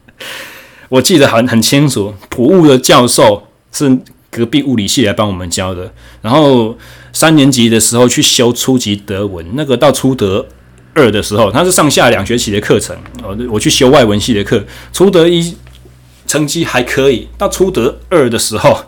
[0.88, 3.98] 我记得很很清楚，普物的教授是
[4.30, 5.92] 隔壁物理系来帮我们教的。
[6.22, 6.78] 然后
[7.12, 10.46] 三年级的时候去修初级德文，那个到初德
[10.94, 12.96] 二的时候，他是上下两学期的课程。
[13.22, 15.54] 我，我去修外文系的课，初德一
[16.26, 18.84] 成绩还可以，到初德二的时候，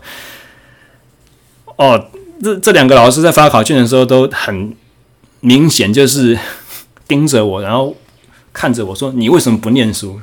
[1.75, 2.07] 哦，
[2.41, 4.75] 这这两个老师在发考卷的时候都很
[5.39, 6.37] 明显就是
[7.07, 7.95] 盯着我，然后。
[8.53, 10.19] 看着我说：“你为什么不念书？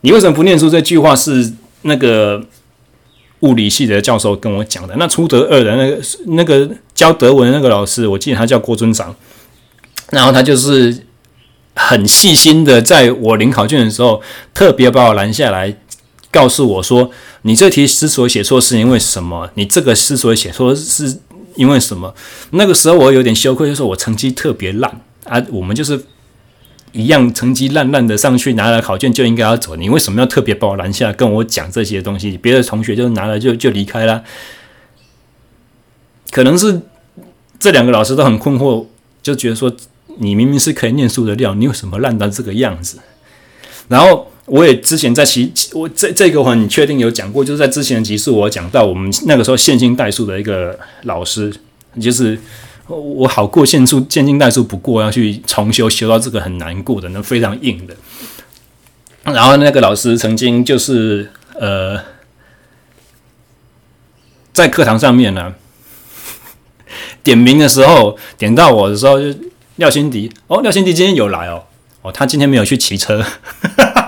[0.00, 2.44] 你为什么不念书？”这句话是那个
[3.40, 4.96] 物理系的教授跟我讲的。
[4.96, 9.14] 那初德二的那个那个教德文那个老师，我记得他叫郭尊长。
[10.10, 11.06] 然后他就是
[11.76, 14.20] 很细心的，在我领考卷的时候，
[14.52, 15.72] 特别把我拦下来，
[16.32, 19.48] 告诉我说：“你这题之所以写错，是因为什么？
[19.54, 21.20] 你这个之所以写错，是
[21.54, 22.12] 因为什么？”
[22.50, 25.40] 那个时候我有点羞愧，就说我成绩特别烂啊。
[25.52, 26.06] 我们就是。
[26.94, 32.36] 一样成绩烂烂的上去拿了考卷就应该要走，你为什么要特别把我拦下跟我讲这些东西？
[32.36, 34.22] 别的同学就拿了就就离开了。
[36.30, 36.82] 可能是
[37.58, 38.84] 这两个老师都很困惑，
[39.22, 39.74] 就觉得说
[40.18, 42.98] 你明明是可以念书的料，你为什么烂到这个样子？
[43.88, 51.52] 然后我也之前在其我这这个话你确定有讲过，就是在之前的集数我讲到我们那个时候线性代数的一个老师，
[52.00, 52.38] 就是。
[52.88, 57.94] 我好过线数，线性代数不过要去重修，修到这个很难过的，那非常硬的。
[59.22, 61.98] 然后那个老师曾经就是呃，
[64.52, 65.54] 在课堂上面呢，
[67.22, 69.38] 点名的时候点到我的时候，就
[69.76, 71.64] 廖新迪哦，廖新迪今天有来哦，
[72.02, 73.24] 哦，他今天没有去骑车。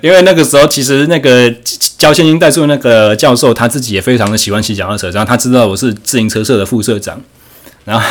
[0.00, 1.52] 因为那个时候，其实那个
[1.98, 7.20] 教线性代数那个教授他自己也非常的喜欢骑脚踏车，然后他知道我是自行车社的副社长，
[7.84, 8.06] 然后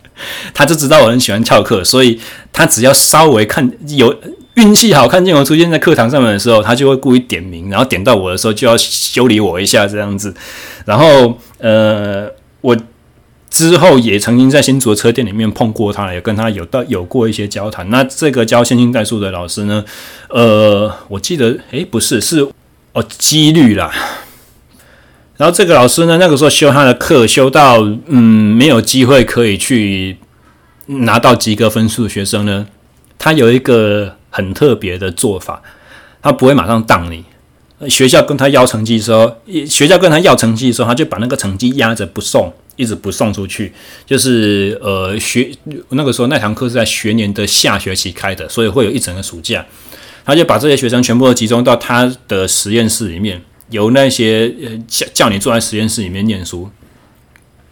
[0.54, 2.20] 他就知道我很喜欢翘课，所以
[2.52, 4.14] 他只要稍微看有
[4.54, 10.34] 运气好，看见我出现在课堂上面的时候，他就会故意点名，然后点到我的时候就要修理我一下这样子，
[10.84, 12.28] 然后呃
[12.60, 12.76] 我。
[13.50, 17.88] 之后也曾经在新竹的车店里面碰过他，也跟他有到有过一些交谈。
[17.90, 19.84] 那这个教线性代数的老师呢？
[20.28, 22.46] 呃，我记得，诶，不是，是
[22.92, 23.90] 哦，几率啦。
[25.36, 30.18] 然后这个老师呢，那个时候修他的课，修到嗯没有机会可以去
[30.86, 32.66] 拿到及格分数的学生呢，
[33.18, 35.62] 他有一个很特别的做法，
[36.20, 37.24] 他不会马上当你。
[37.88, 42.52] 学校跟他要成绩的时候，学校跟他要成绩的时候，他就把那个成绩压着不送。
[42.78, 43.70] 一直不送出去，
[44.06, 45.50] 就是呃学
[45.90, 49.66] 那个时候那堂课是在学年的下学期开的，所以会有一整个暑假，
[50.24, 56.70] 他就把这些学生全部都集中到他的实验室里面，由那些呃叫叫你坐在实验室里面念书，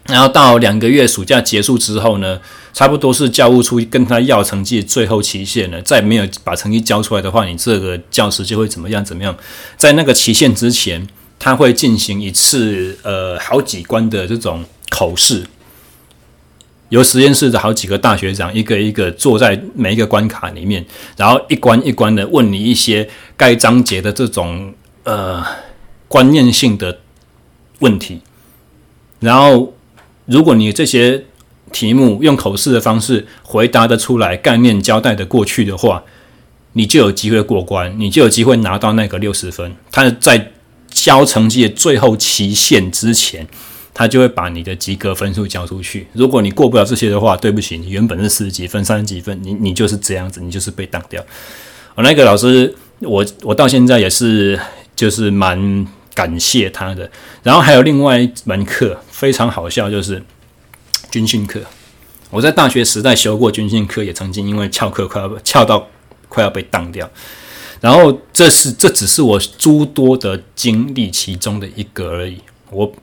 [0.07, 2.41] 然后到两个月暑假结束之后呢，
[2.73, 9.33] 差不多是教务处跟他要成绩最后期限了，再没有把成绩交出来的话，你这个教师就会怎么样怎么样，
[9.77, 11.07] 在那个期限之前，
[11.39, 14.65] 他会进行一次呃好几关的这种。
[14.89, 15.45] 口试，
[16.89, 20.85] 由实验室的好几个大学长一个一个坐在每一个关卡里面，
[21.17, 24.73] 然后一关一关的问你一些该章节的这种
[25.03, 25.43] 呃
[26.07, 26.99] 观念性的
[27.79, 28.21] 问题，
[29.19, 29.73] 然后
[30.25, 31.25] 如果你这些
[31.73, 36.01] 题目用口试的方式回答得出来，概念交代的过去的话，
[36.73, 39.75] 你就有机会过关，你就有机会拿到那个六十分。
[39.91, 40.53] 他在
[40.89, 43.45] 交成绩的最后期限之前。
[43.97, 46.05] 他就会把你的及格分数交出去。
[46.13, 51.19] 如果你过不了这些的话，对不起，你原本是四十几分、三十几分，你你就是这样子，你就是被挡掉。
[51.95, 54.59] 我那个老师，我我到现在也是
[54.95, 57.09] 就是蛮感谢他的。
[57.41, 60.21] 然后还有另外一门课非常好笑，就是
[61.09, 61.59] 军训课。
[62.29, 65.87] 我在大学时代修过军训课，也曾经因为翘课快要翘到
[66.29, 67.09] 快要被当掉。
[67.81, 72.37] 然后这是这只是我诸多的经历其中的一个而已。
[72.69, 72.93] 我。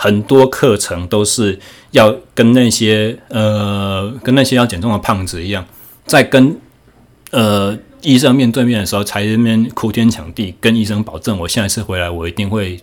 [0.00, 1.58] 很多课程都是
[1.90, 5.66] 要跟那些呃，跟那些要减重的胖子一样，
[6.06, 6.56] 在跟
[7.32, 12.78] 呃医生面对面的时候，才那边哭天抢地，跟医生保证，我下一次回来，我一定会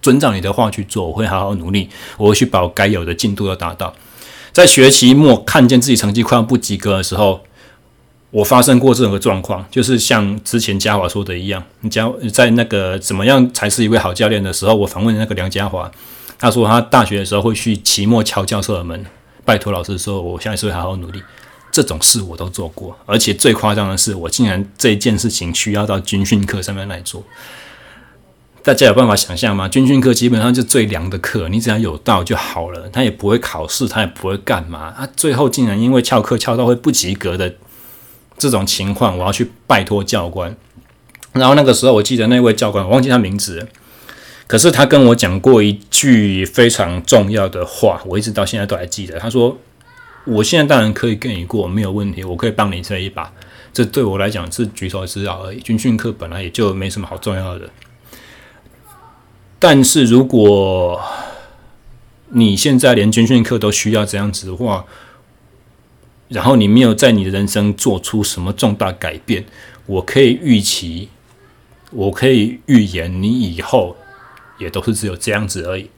[0.00, 3.94] 遵照你的话去做，我会好好努力，我会去把我该有的进度都达到。
[4.50, 7.42] 在学期末看见自己成绩快要不及格的时候，
[8.30, 15.90] 我发生过这种个状况，就是像之前嘉华说的一样，你嘉在那个怎么样才是一位好教练的时候，我访问那个梁嘉华，
[16.44, 19.02] 他说他大学的时候会去期末敲教授的门，
[19.46, 21.22] 拜托老师说，我下一次会好好努力。
[21.72, 27.24] 这种事我都做过，而且最夸张的是，我竟然这件事情需要到军训课上面来做。
[28.62, 29.66] 大家有办法想象吗？
[29.66, 34.92] 军训课基本上就最凉的课，你只要有到就好了，他也不会考试，他也不会干嘛。
[34.94, 37.54] 他最后竟然因为翘课翘到会不及格的
[38.36, 40.54] 这种情况，我要去拜托教官。
[41.32, 43.66] 然后那个时候，我记得那位教官，我忘记他名字，
[44.54, 49.18] 可是他跟我讲过一句非常重要的话，我一直到现在都还记得。
[49.18, 49.58] 他说。
[50.26, 53.30] 我现在当然可以跟你过，没有问题，我可以帮你这一把。
[53.72, 55.60] 这对我来讲是举手之劳而已。
[55.60, 57.68] 军训课本来也就没什么好重要的。
[59.58, 60.98] 但是如果
[62.28, 64.86] 你现在连军训课都需要这样子的话，
[66.28, 69.44] 然后你没有在你的人生做出什么重大改变，
[69.84, 71.08] 我可以预期，
[71.90, 73.94] 我可以预言，你以后
[74.58, 75.90] 也都是只有这样子而已。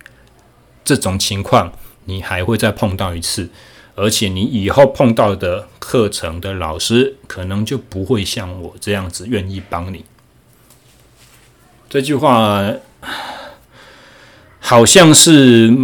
[0.85, 1.73] 这种情况
[2.05, 3.51] 你还会再碰到一次。
[3.99, 10.05] 而且你以后碰到的课程的老师，可能就不会像我这样子愿意帮你。
[11.89, 12.63] 这句话
[14.61, 15.75] 好像是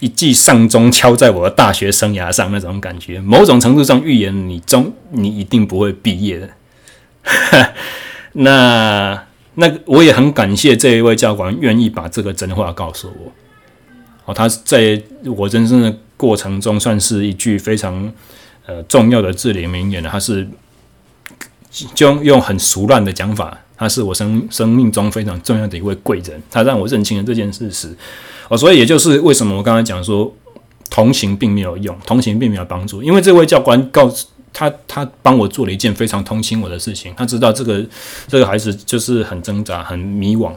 [0.00, 6.50] 一记丧钟敲在我的大学生涯上那种感觉，某种程度上预言你终你一定不会毕业的。
[8.32, 9.25] 那
[9.56, 13.32] 那我也很感谢这一位教官愿意把这个真话告诉我。
[14.24, 15.94] 哦，他在我人生的。
[16.18, 18.10] 过程中算是一句非常
[18.64, 20.08] 呃重要的至理名言了。
[20.08, 20.48] 他是
[21.94, 26.42] 就用很俗烂的讲法，他是我生生命中非常重要的一位贵人。
[26.50, 27.94] 他让我认清了这件事实。
[28.48, 30.34] 哦，所以也就是为什么我刚才讲说
[30.88, 37.12] 同情并没有用，同情并没有帮助，因为这位教官告诉他，他帮我做了一件非常同情我的事情。
[37.16, 37.84] 他知道这个
[38.26, 40.54] 这个孩子就是很挣扎、很迷惘，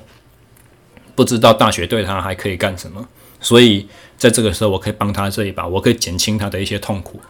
[1.16, 3.06] 不知道大学对他还可以干什么，
[3.42, 3.88] 所以。
[4.20, 7.22] 在这个时候，我可以帮他这一把，我可以减轻他的一些痛苦。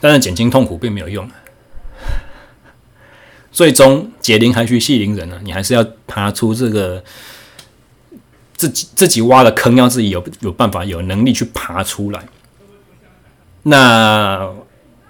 [0.00, 1.28] 但是减轻痛苦并没有用，
[3.50, 5.40] 最终解铃还须系铃人呢。
[5.42, 7.02] 你还是要爬出这个
[8.54, 12.22] 自己自己挖的坑，要自己有有办法、有能力去爬出来。
[13.64, 14.48] 那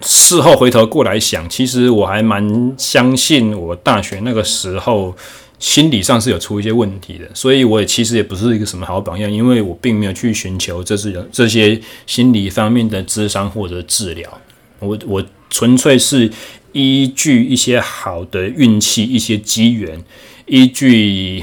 [0.01, 5.16] 事后回头过来想，其实我还蛮相信我大学那个时候。
[5.61, 14.40] 心理上是有出一些问题的，所以我也其实也不是一个什么好榜样，因为我并没有去寻求这是这些心理方面的咨商或者治疗，
[14.78, 16.30] 我我纯粹是
[16.70, 20.01] 依据一些好的运气、一些机缘，
[20.46, 21.42] 依据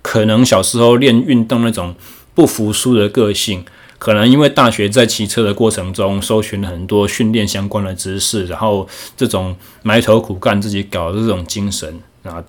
[0.00, 1.94] 可能小时候练运动那种
[2.34, 3.62] 不服输的个性，
[4.00, 12.42] 可能因为大学在骑车的过程中搜寻了很多训练相关的知识，然后这种埋头苦干自己搞的这种精神啊。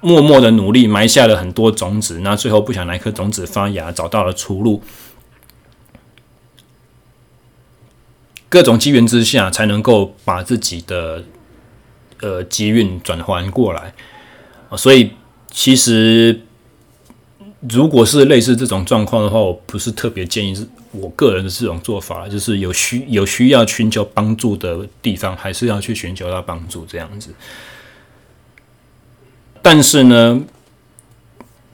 [0.00, 4.80] 默默的努力埋下了很多种子，那最后不想来颗种子发芽，找到了出路。
[8.48, 11.24] 各种机缘之下，才能够把自己的
[12.20, 13.92] 呃机运转换过来。
[14.76, 15.10] 所以，
[15.50, 16.42] 其实
[17.68, 27.34] 如果是类似这种状况的话，我不是特别建议是我个人的这种做法，就是有需有需要寻求帮助的地方，还是要去寻求到帮助这样子。
[29.60, 30.40] 但是呢，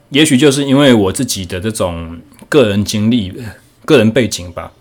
[0.09, 2.19] 也许就是因为我自己的这种
[2.49, 3.33] 个人经历、
[3.85, 4.73] 个人背景吧，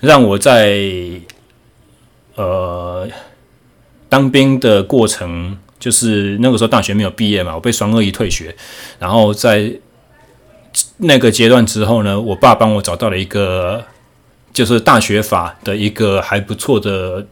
[0.00, 0.80] 让我在
[2.36, 3.06] 呃
[4.08, 8.56] 当兵的过程，就是那个时候大学没有毕业嘛，我被双二一退学，
[8.98, 9.70] 然后在
[10.98, 13.84] 那个阶段之后呢，我爸帮我找到了一个
[14.52, 17.26] 就是大学法的一个还不错的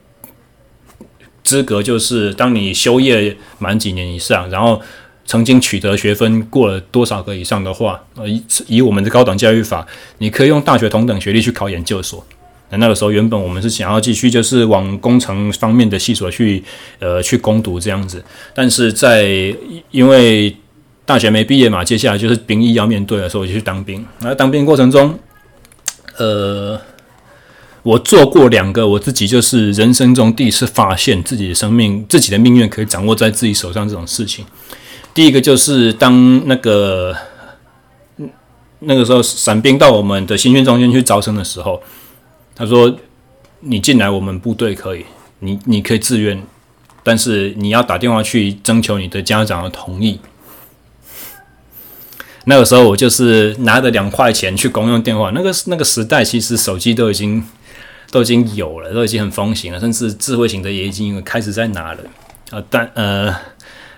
[1.43, 4.81] 资格，就是当你修业满几年以上，然后。
[5.29, 9.85] 曾经取得学分过了多少个以上的话，呃，以以我们的高等教育法，
[10.19, 12.25] 你可以用大学同等学历去考研究所。
[12.71, 16.63] 那那个时候，原本我们是想要继续就是往工程方面的系所去，
[17.01, 18.25] 呃，去攻读这样子。
[18.55, 19.53] 但是在
[19.91, 20.55] 因为
[21.07, 24.05] 大学没毕业嘛，接下来就是兵役要面对的时候，我就去当兵。
[24.19, 25.17] 那当兵过程中，
[26.19, 26.79] 呃，
[27.85, 34.45] 我做过两个我自己就是人生中第一次发现自己的生命、自己的命运可以掌握在自己手上这种事情。
[35.15, 37.17] 第一个就是当那个
[38.81, 41.81] 那个时候伞兵到我们的新训中心去招生的时候，
[42.55, 42.93] 他说
[43.61, 45.05] ：“你进来我们部队可以，
[45.39, 46.43] 你你可以自愿，
[47.05, 50.19] 但是你要打电话去征求你的家长的同意。”
[52.49, 57.45] 那个时候我就是拿着两块钱去公用电话，那个那个时代其实手机都已经
[58.11, 61.99] 都已经有了，都已经很风行了，甚至智慧型的也已经开始在拿了。
[62.53, 63.35] 呃，但呃，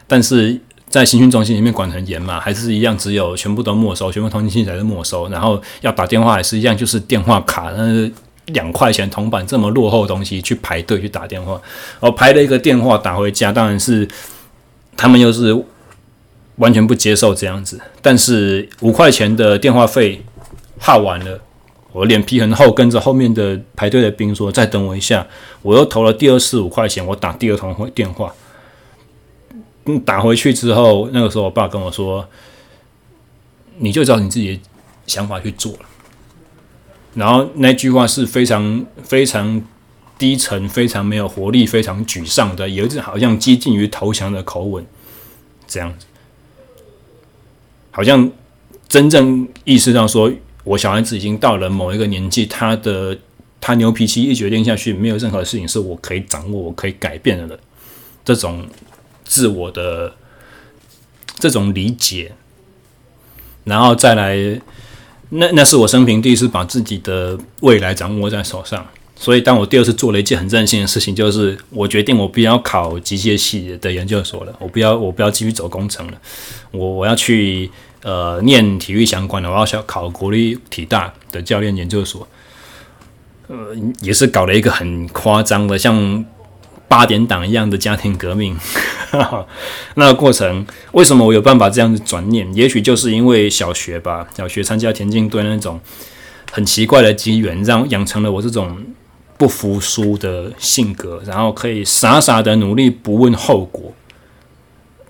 [0.07, 8.11] 但是在行训中心里面管很严嘛，还是一样，只有全部都没收，全部通信器材都没收，然后要打电话还是一样，就是电话卡，那是
[8.46, 11.61] 两块钱铜板这么落后的东西去排队去打电话，
[12.01, 14.09] 我排了一个电话打回家，当然是
[14.96, 15.55] 他们又是
[16.59, 20.23] 完全不接受这样子，但是五块钱的电话费
[20.79, 21.41] 耗完了。
[21.93, 25.27] 我脸皮很厚，跟着后面的排队的兵说：“再等我一下。”
[25.63, 28.33] 我又投了第二次五块钱，我打第二通电话。
[29.87, 32.29] 嗯，打回去之后，那个时候我爸跟我说
[33.79, 34.63] ：“你就照你自己的
[35.07, 35.79] 想法去做了。”
[37.15, 39.61] 然后那句话是非常非常
[40.19, 44.87] 低沉、非常没有活力、非常沮丧的，有一种好像接近于投降的口吻，
[45.67, 46.07] 这样子，
[47.99, 48.30] 好像
[48.88, 50.32] 真正意识到说。
[50.64, 53.16] 我小孩子已经到了某一个年纪，他的
[53.59, 57.59] 他牛脾气一决定下去，没有任何事情是我可以掌握、我可以改变的了。
[58.22, 58.66] 这种
[59.24, 60.14] 自我的
[61.38, 62.32] 这种理解，
[63.64, 64.61] 然后再来，
[65.30, 68.86] 那那是我生平第一次把自己的未来掌握在手上。
[69.16, 76.20] 所以，当我第二次做了一件很任性的事情，就是我决定我不要考机械系的研究所了，我不要我不要继续走工程了，
[76.72, 77.70] 我我要去。
[78.03, 82.28] 呃，念体育相关的，我要想考国立体大的教练研究所，
[83.49, 86.24] 呃，也是搞了一个很夸张的，像
[86.86, 88.57] 八点档一样的家庭革命。
[89.94, 92.46] 那个过程，为什么我有办法这样子转念？
[92.55, 95.80] 也许就是因为小学吧，小学参加田径队那种
[96.53, 98.76] 很奇怪的机缘，让养成了我这种
[99.36, 103.88] 不服输的性格，然后可以傻傻的努力，不问后果。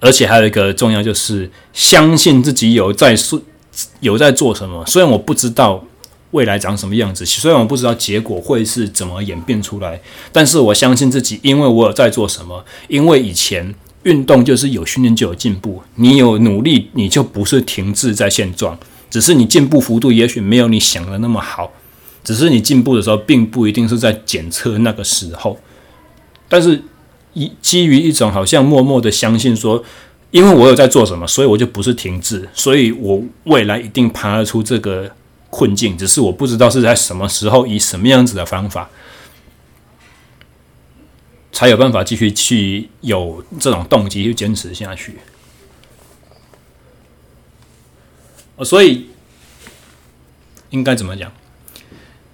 [0.00, 3.40] 而且还有一个重要，就是相信自己有在做，
[4.00, 4.84] 有在做什么。
[4.86, 5.84] 虽然我不知道
[6.30, 12.64] 未来长什么样子，虽然我不知道结果会是怎么演变出来，但是我相信自己，因为我有在做什么。
[12.86, 13.74] 因为以前
[14.04, 18.78] 运动就是有训练就有进步，你有努力，你就不是停滞在现状，
[19.10, 21.72] 只是你进步幅度也许没有你想的那么好，
[22.22, 25.58] 只是你进步的时候，并不一定是在检测那个时候，
[26.48, 26.82] 但是。
[27.34, 29.84] 一基于一种好像默默的相信说，
[30.30, 35.10] 因为我有在做什么，所以我就不是停滞，所以我未来一定爬得出这个
[35.50, 38.90] 困境，只是我不知道是在什么时候，以什么样子的方法，
[41.52, 45.18] 才有办法继续去有这种动机去坚持下去。
[48.64, 49.06] 所以
[50.70, 51.32] 应该怎么讲？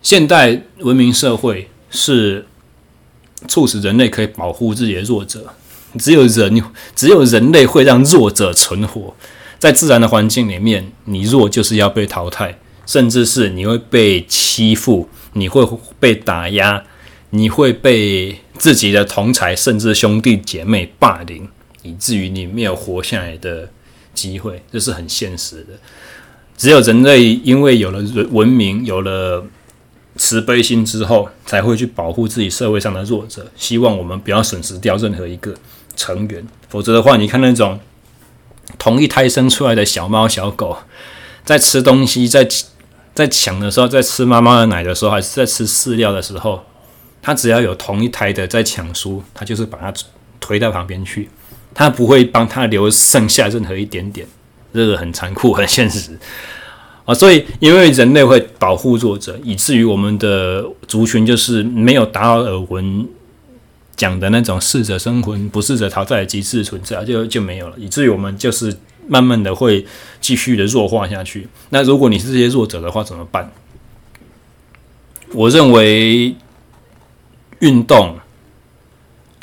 [0.01, 2.47] 现代文明社会是。
[3.47, 5.47] 促使人类可以保护自己的弱者，
[5.99, 6.63] 只有人，
[6.97, 9.15] 只有人类会让弱者存活。
[9.59, 15.67] 在自然的环境里面，你弱就是要被淘汰，甚至是你会被欺负，你会
[16.01, 16.83] 被打压，
[17.31, 21.49] 你会被自己的同才甚至兄弟姐妹霸凌，
[21.83, 23.71] 以至于你没有活下来的
[24.13, 24.63] 机会。
[24.73, 25.75] 这是很现实的。
[26.57, 29.45] 只有人类因为有了文明，有了。
[30.17, 33.51] 慈悲心之后，才会去保护自己社会上的弱者。
[33.57, 35.55] 希望我们不要损失掉任何一个
[35.97, 37.79] 成员，否则的话，你看那种
[38.79, 40.77] 同一胎生出来的小猫小狗，
[41.45, 42.47] 在吃东西，在
[43.15, 46.65] 在抢的时候，在吃妈妈的奶的时候，还是在吃饲料的时候，
[47.21, 49.93] 它只要有同一胎的在抢书，它就是把它
[50.41, 51.29] 推到旁边去，
[51.75, 54.27] 它不会帮它留剩下任何一点点，
[54.73, 56.19] 这个很残酷，很现实。
[57.05, 63.07] 啊，所以因为人类会保护弱者，以至于我们的族群就是没有达尔文
[63.95, 67.75] 讲的那种适者生存、不适者淘汰的机制存在，就就没有了。
[67.79, 68.75] 以至于我们就是
[69.07, 69.85] 慢慢的会
[70.21, 71.47] 继续的弱化下去。
[71.69, 73.53] 那如果你是这些弱者的话，怎么办？
[75.35, 76.35] 我认为
[77.59, 78.17] 运动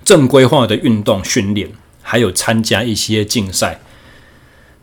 [0.03, 1.69] 正规化的运动训练，
[2.01, 3.79] 还有参加一些竞赛。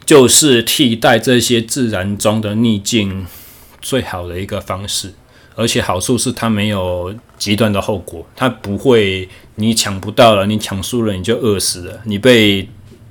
[0.08, 3.26] 就是替代这些自然中的逆境
[3.82, 5.12] 最好的一个方式，
[5.54, 12.66] 而且好处是它没有极端的后果，它不会你抢不到了，你抢输了你就饿死了，你被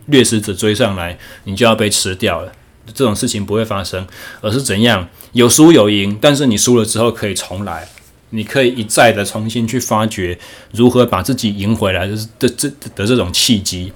[0.08, 2.52] 掠食者追上来，你就要被吃掉了，
[2.96, 4.08] 这种事情不会发生，
[4.42, 7.88] 而是怎样有输有赢，但是你输了之后可以重来，
[8.32, 10.40] 你可以一再的重新去发掘
[10.72, 13.94] 如何把自己赢回来的这这的这种契机，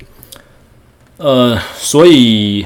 [1.17, 2.63] 呃，所以。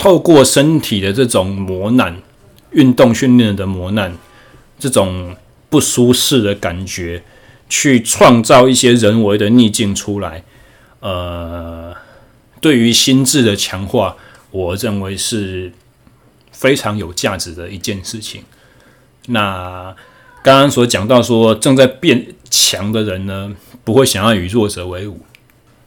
[0.00, 2.16] 透过身体的这种磨难，
[2.70, 4.16] 运动训练的磨难，
[4.78, 5.36] 这种
[5.68, 7.22] 不舒适的感觉，
[7.68, 10.42] 去创造一些人为的逆境出来，
[11.00, 11.94] 呃，
[12.62, 14.16] 对于心智的强化，
[14.50, 15.70] 我认为是
[16.50, 18.42] 非常有价值的一件事情。
[19.26, 19.94] 那
[20.42, 25.20] 刚刚所讲到说，正在变强的人呢，不会想要与弱者为伍，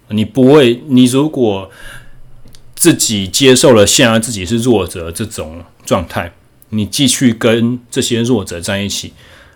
[0.09, 1.71] 你不会，你如果
[2.83, 6.33] 自己接受了现在自己是弱者这种状态，
[6.67, 9.13] 你继续跟这些弱者在一起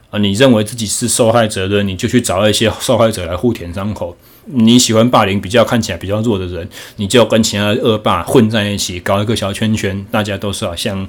[0.09, 4.15] 啊，你认为自己是受害者的，你就去找一些受害者来互舔伤口。
[4.45, 11.05] 你喜欢霸凌比较看起来比较弱的人，你就跟其他恶霸混在一起，搞一个小圈圈，大家都是好像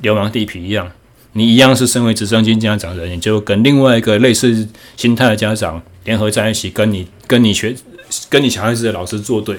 [0.00, 0.90] 流氓地痞一样。
[1.34, 7.76] 你一样是身为直升机家长的人，你就跟另外一个类似心态的家长联合在一起，跟你跟你学
[8.30, 9.56] 跟你小孩子的老师作对。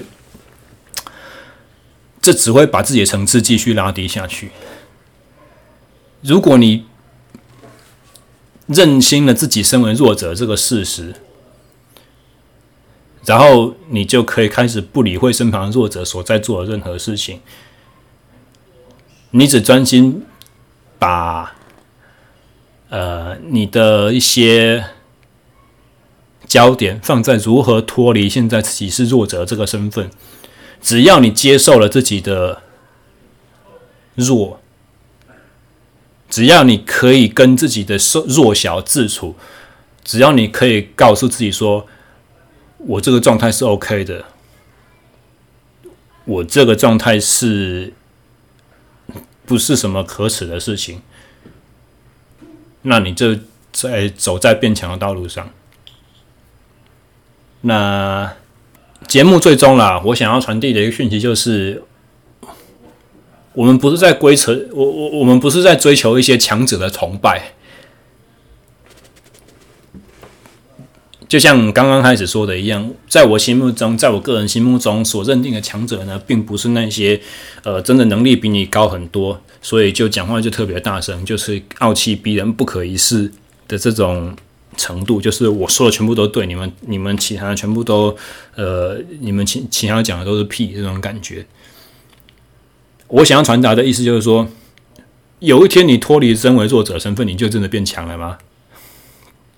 [2.22, 4.52] 这只会把自己的层次继续拉低下去。
[6.22, 6.86] 如果你
[8.66, 11.14] 认清了自己身为弱者这个事实，
[13.26, 17.40] 然后你就可以开始不理会身旁弱者所在做的任何事情，
[19.32, 20.24] 你只专心
[21.00, 21.56] 把
[22.88, 24.84] 呃你的一些
[26.46, 30.08] 焦点放在如何脱离现在自己是弱者这个身份。
[30.82, 32.60] 只要你接受了自己的
[34.16, 34.60] 弱，
[36.28, 39.36] 只要你可以跟自己的弱小自处，
[40.02, 41.86] 只要你可以告诉自己说
[42.78, 44.24] ：“我这个状态是 OK 的，
[46.24, 47.92] 我这个状态是
[49.46, 51.00] 不是什么可耻的事情？”
[52.82, 53.38] 那你就
[53.70, 55.48] 在走在变强的道路上。
[57.60, 58.34] 那。
[59.12, 61.82] 节目最终啦，我想要传递的一个讯息就是，
[63.52, 67.52] 我们不是在追求我我我们不是在追求一些强者的崇拜，
[71.28, 77.20] 就像刚刚开始说的一样，在我心目中，在我个人心目中所认定的强者呢，并不是那些
[77.64, 83.30] 呃真的能力比你高很多，所以就讲话就特别大声，就是傲气逼人、不可一世
[83.68, 84.34] 的这种。
[84.76, 88.16] 程度就是我说的全部都对，你们你们其他的全部都
[88.56, 91.46] 呃，你们其其他讲的都是屁这种感觉。
[93.08, 94.48] 我想要传达的意思就是说，
[95.40, 98.38] 有一天你脱离身为弱者身份，你就真的变强了吗？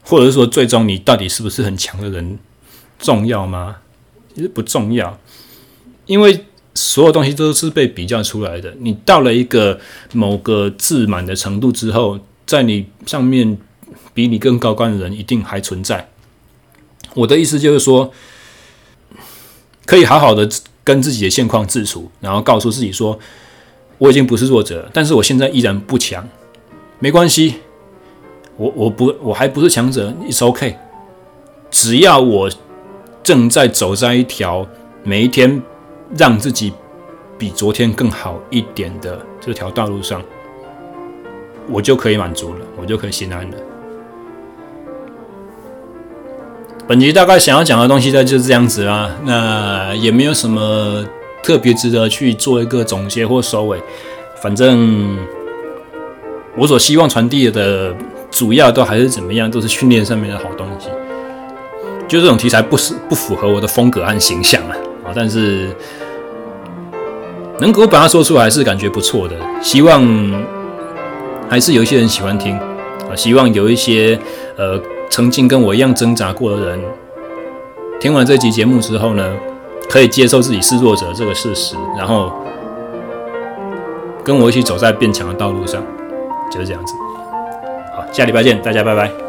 [0.02, 2.38] 或者是说，最终你到底是不是很强的人
[2.98, 3.76] 重要吗？
[4.34, 5.18] 其实不重要，
[6.06, 8.74] 因为所有东西都是被比较出来的。
[8.80, 9.78] 你到了一个
[10.12, 13.56] 某个自满的程度之后，在你上面。
[14.14, 16.08] 比你更高官的人一定还存在。
[17.12, 18.10] 我的意思就是说，
[19.84, 20.48] 可以好好的
[20.82, 23.18] 跟自己的现况自处，然后告诉自己说，
[23.98, 26.26] 我已经不是弱者，但是我现在依然不强，
[26.98, 27.56] 没关系，
[28.56, 30.76] 我我不我还不是强者，It's OK。
[31.70, 32.50] 只要我
[33.22, 34.66] 正在走在一条
[35.02, 35.60] 每一天
[36.16, 36.72] 让自己
[37.36, 40.22] 比昨天更好一点的这条道路上，
[41.68, 43.56] 我就可以满足了，我就可以心安了。
[46.86, 49.10] 本集大概想要讲的东西，呢就是这样子啦。
[49.24, 51.02] 那也没有什么
[51.42, 53.80] 特别值得去做一个总结或收尾。
[54.42, 55.16] 反正
[56.54, 57.94] 我所希望传递的，
[58.30, 60.88] 主要都还是怎么样，都是训练上面的好东西。
[62.06, 64.76] 就这种题材不是不符合我的风格和形象啊，
[65.14, 65.74] 但是
[67.60, 69.34] 能够把它说出来是感觉不错的。
[69.62, 70.06] 希望
[71.48, 74.18] 还是有一些人喜欢听啊，希望有一些
[74.58, 74.78] 呃。
[75.10, 76.80] 曾经跟我一样挣扎过的人，
[78.00, 79.36] 听完这集节目之后呢，
[79.88, 82.32] 可以接受自己是弱者这个事实，然后
[84.24, 85.82] 跟我一起走在变强的道路上，
[86.50, 86.94] 就是这样子。
[87.96, 89.23] 好，下礼拜见，大家拜拜。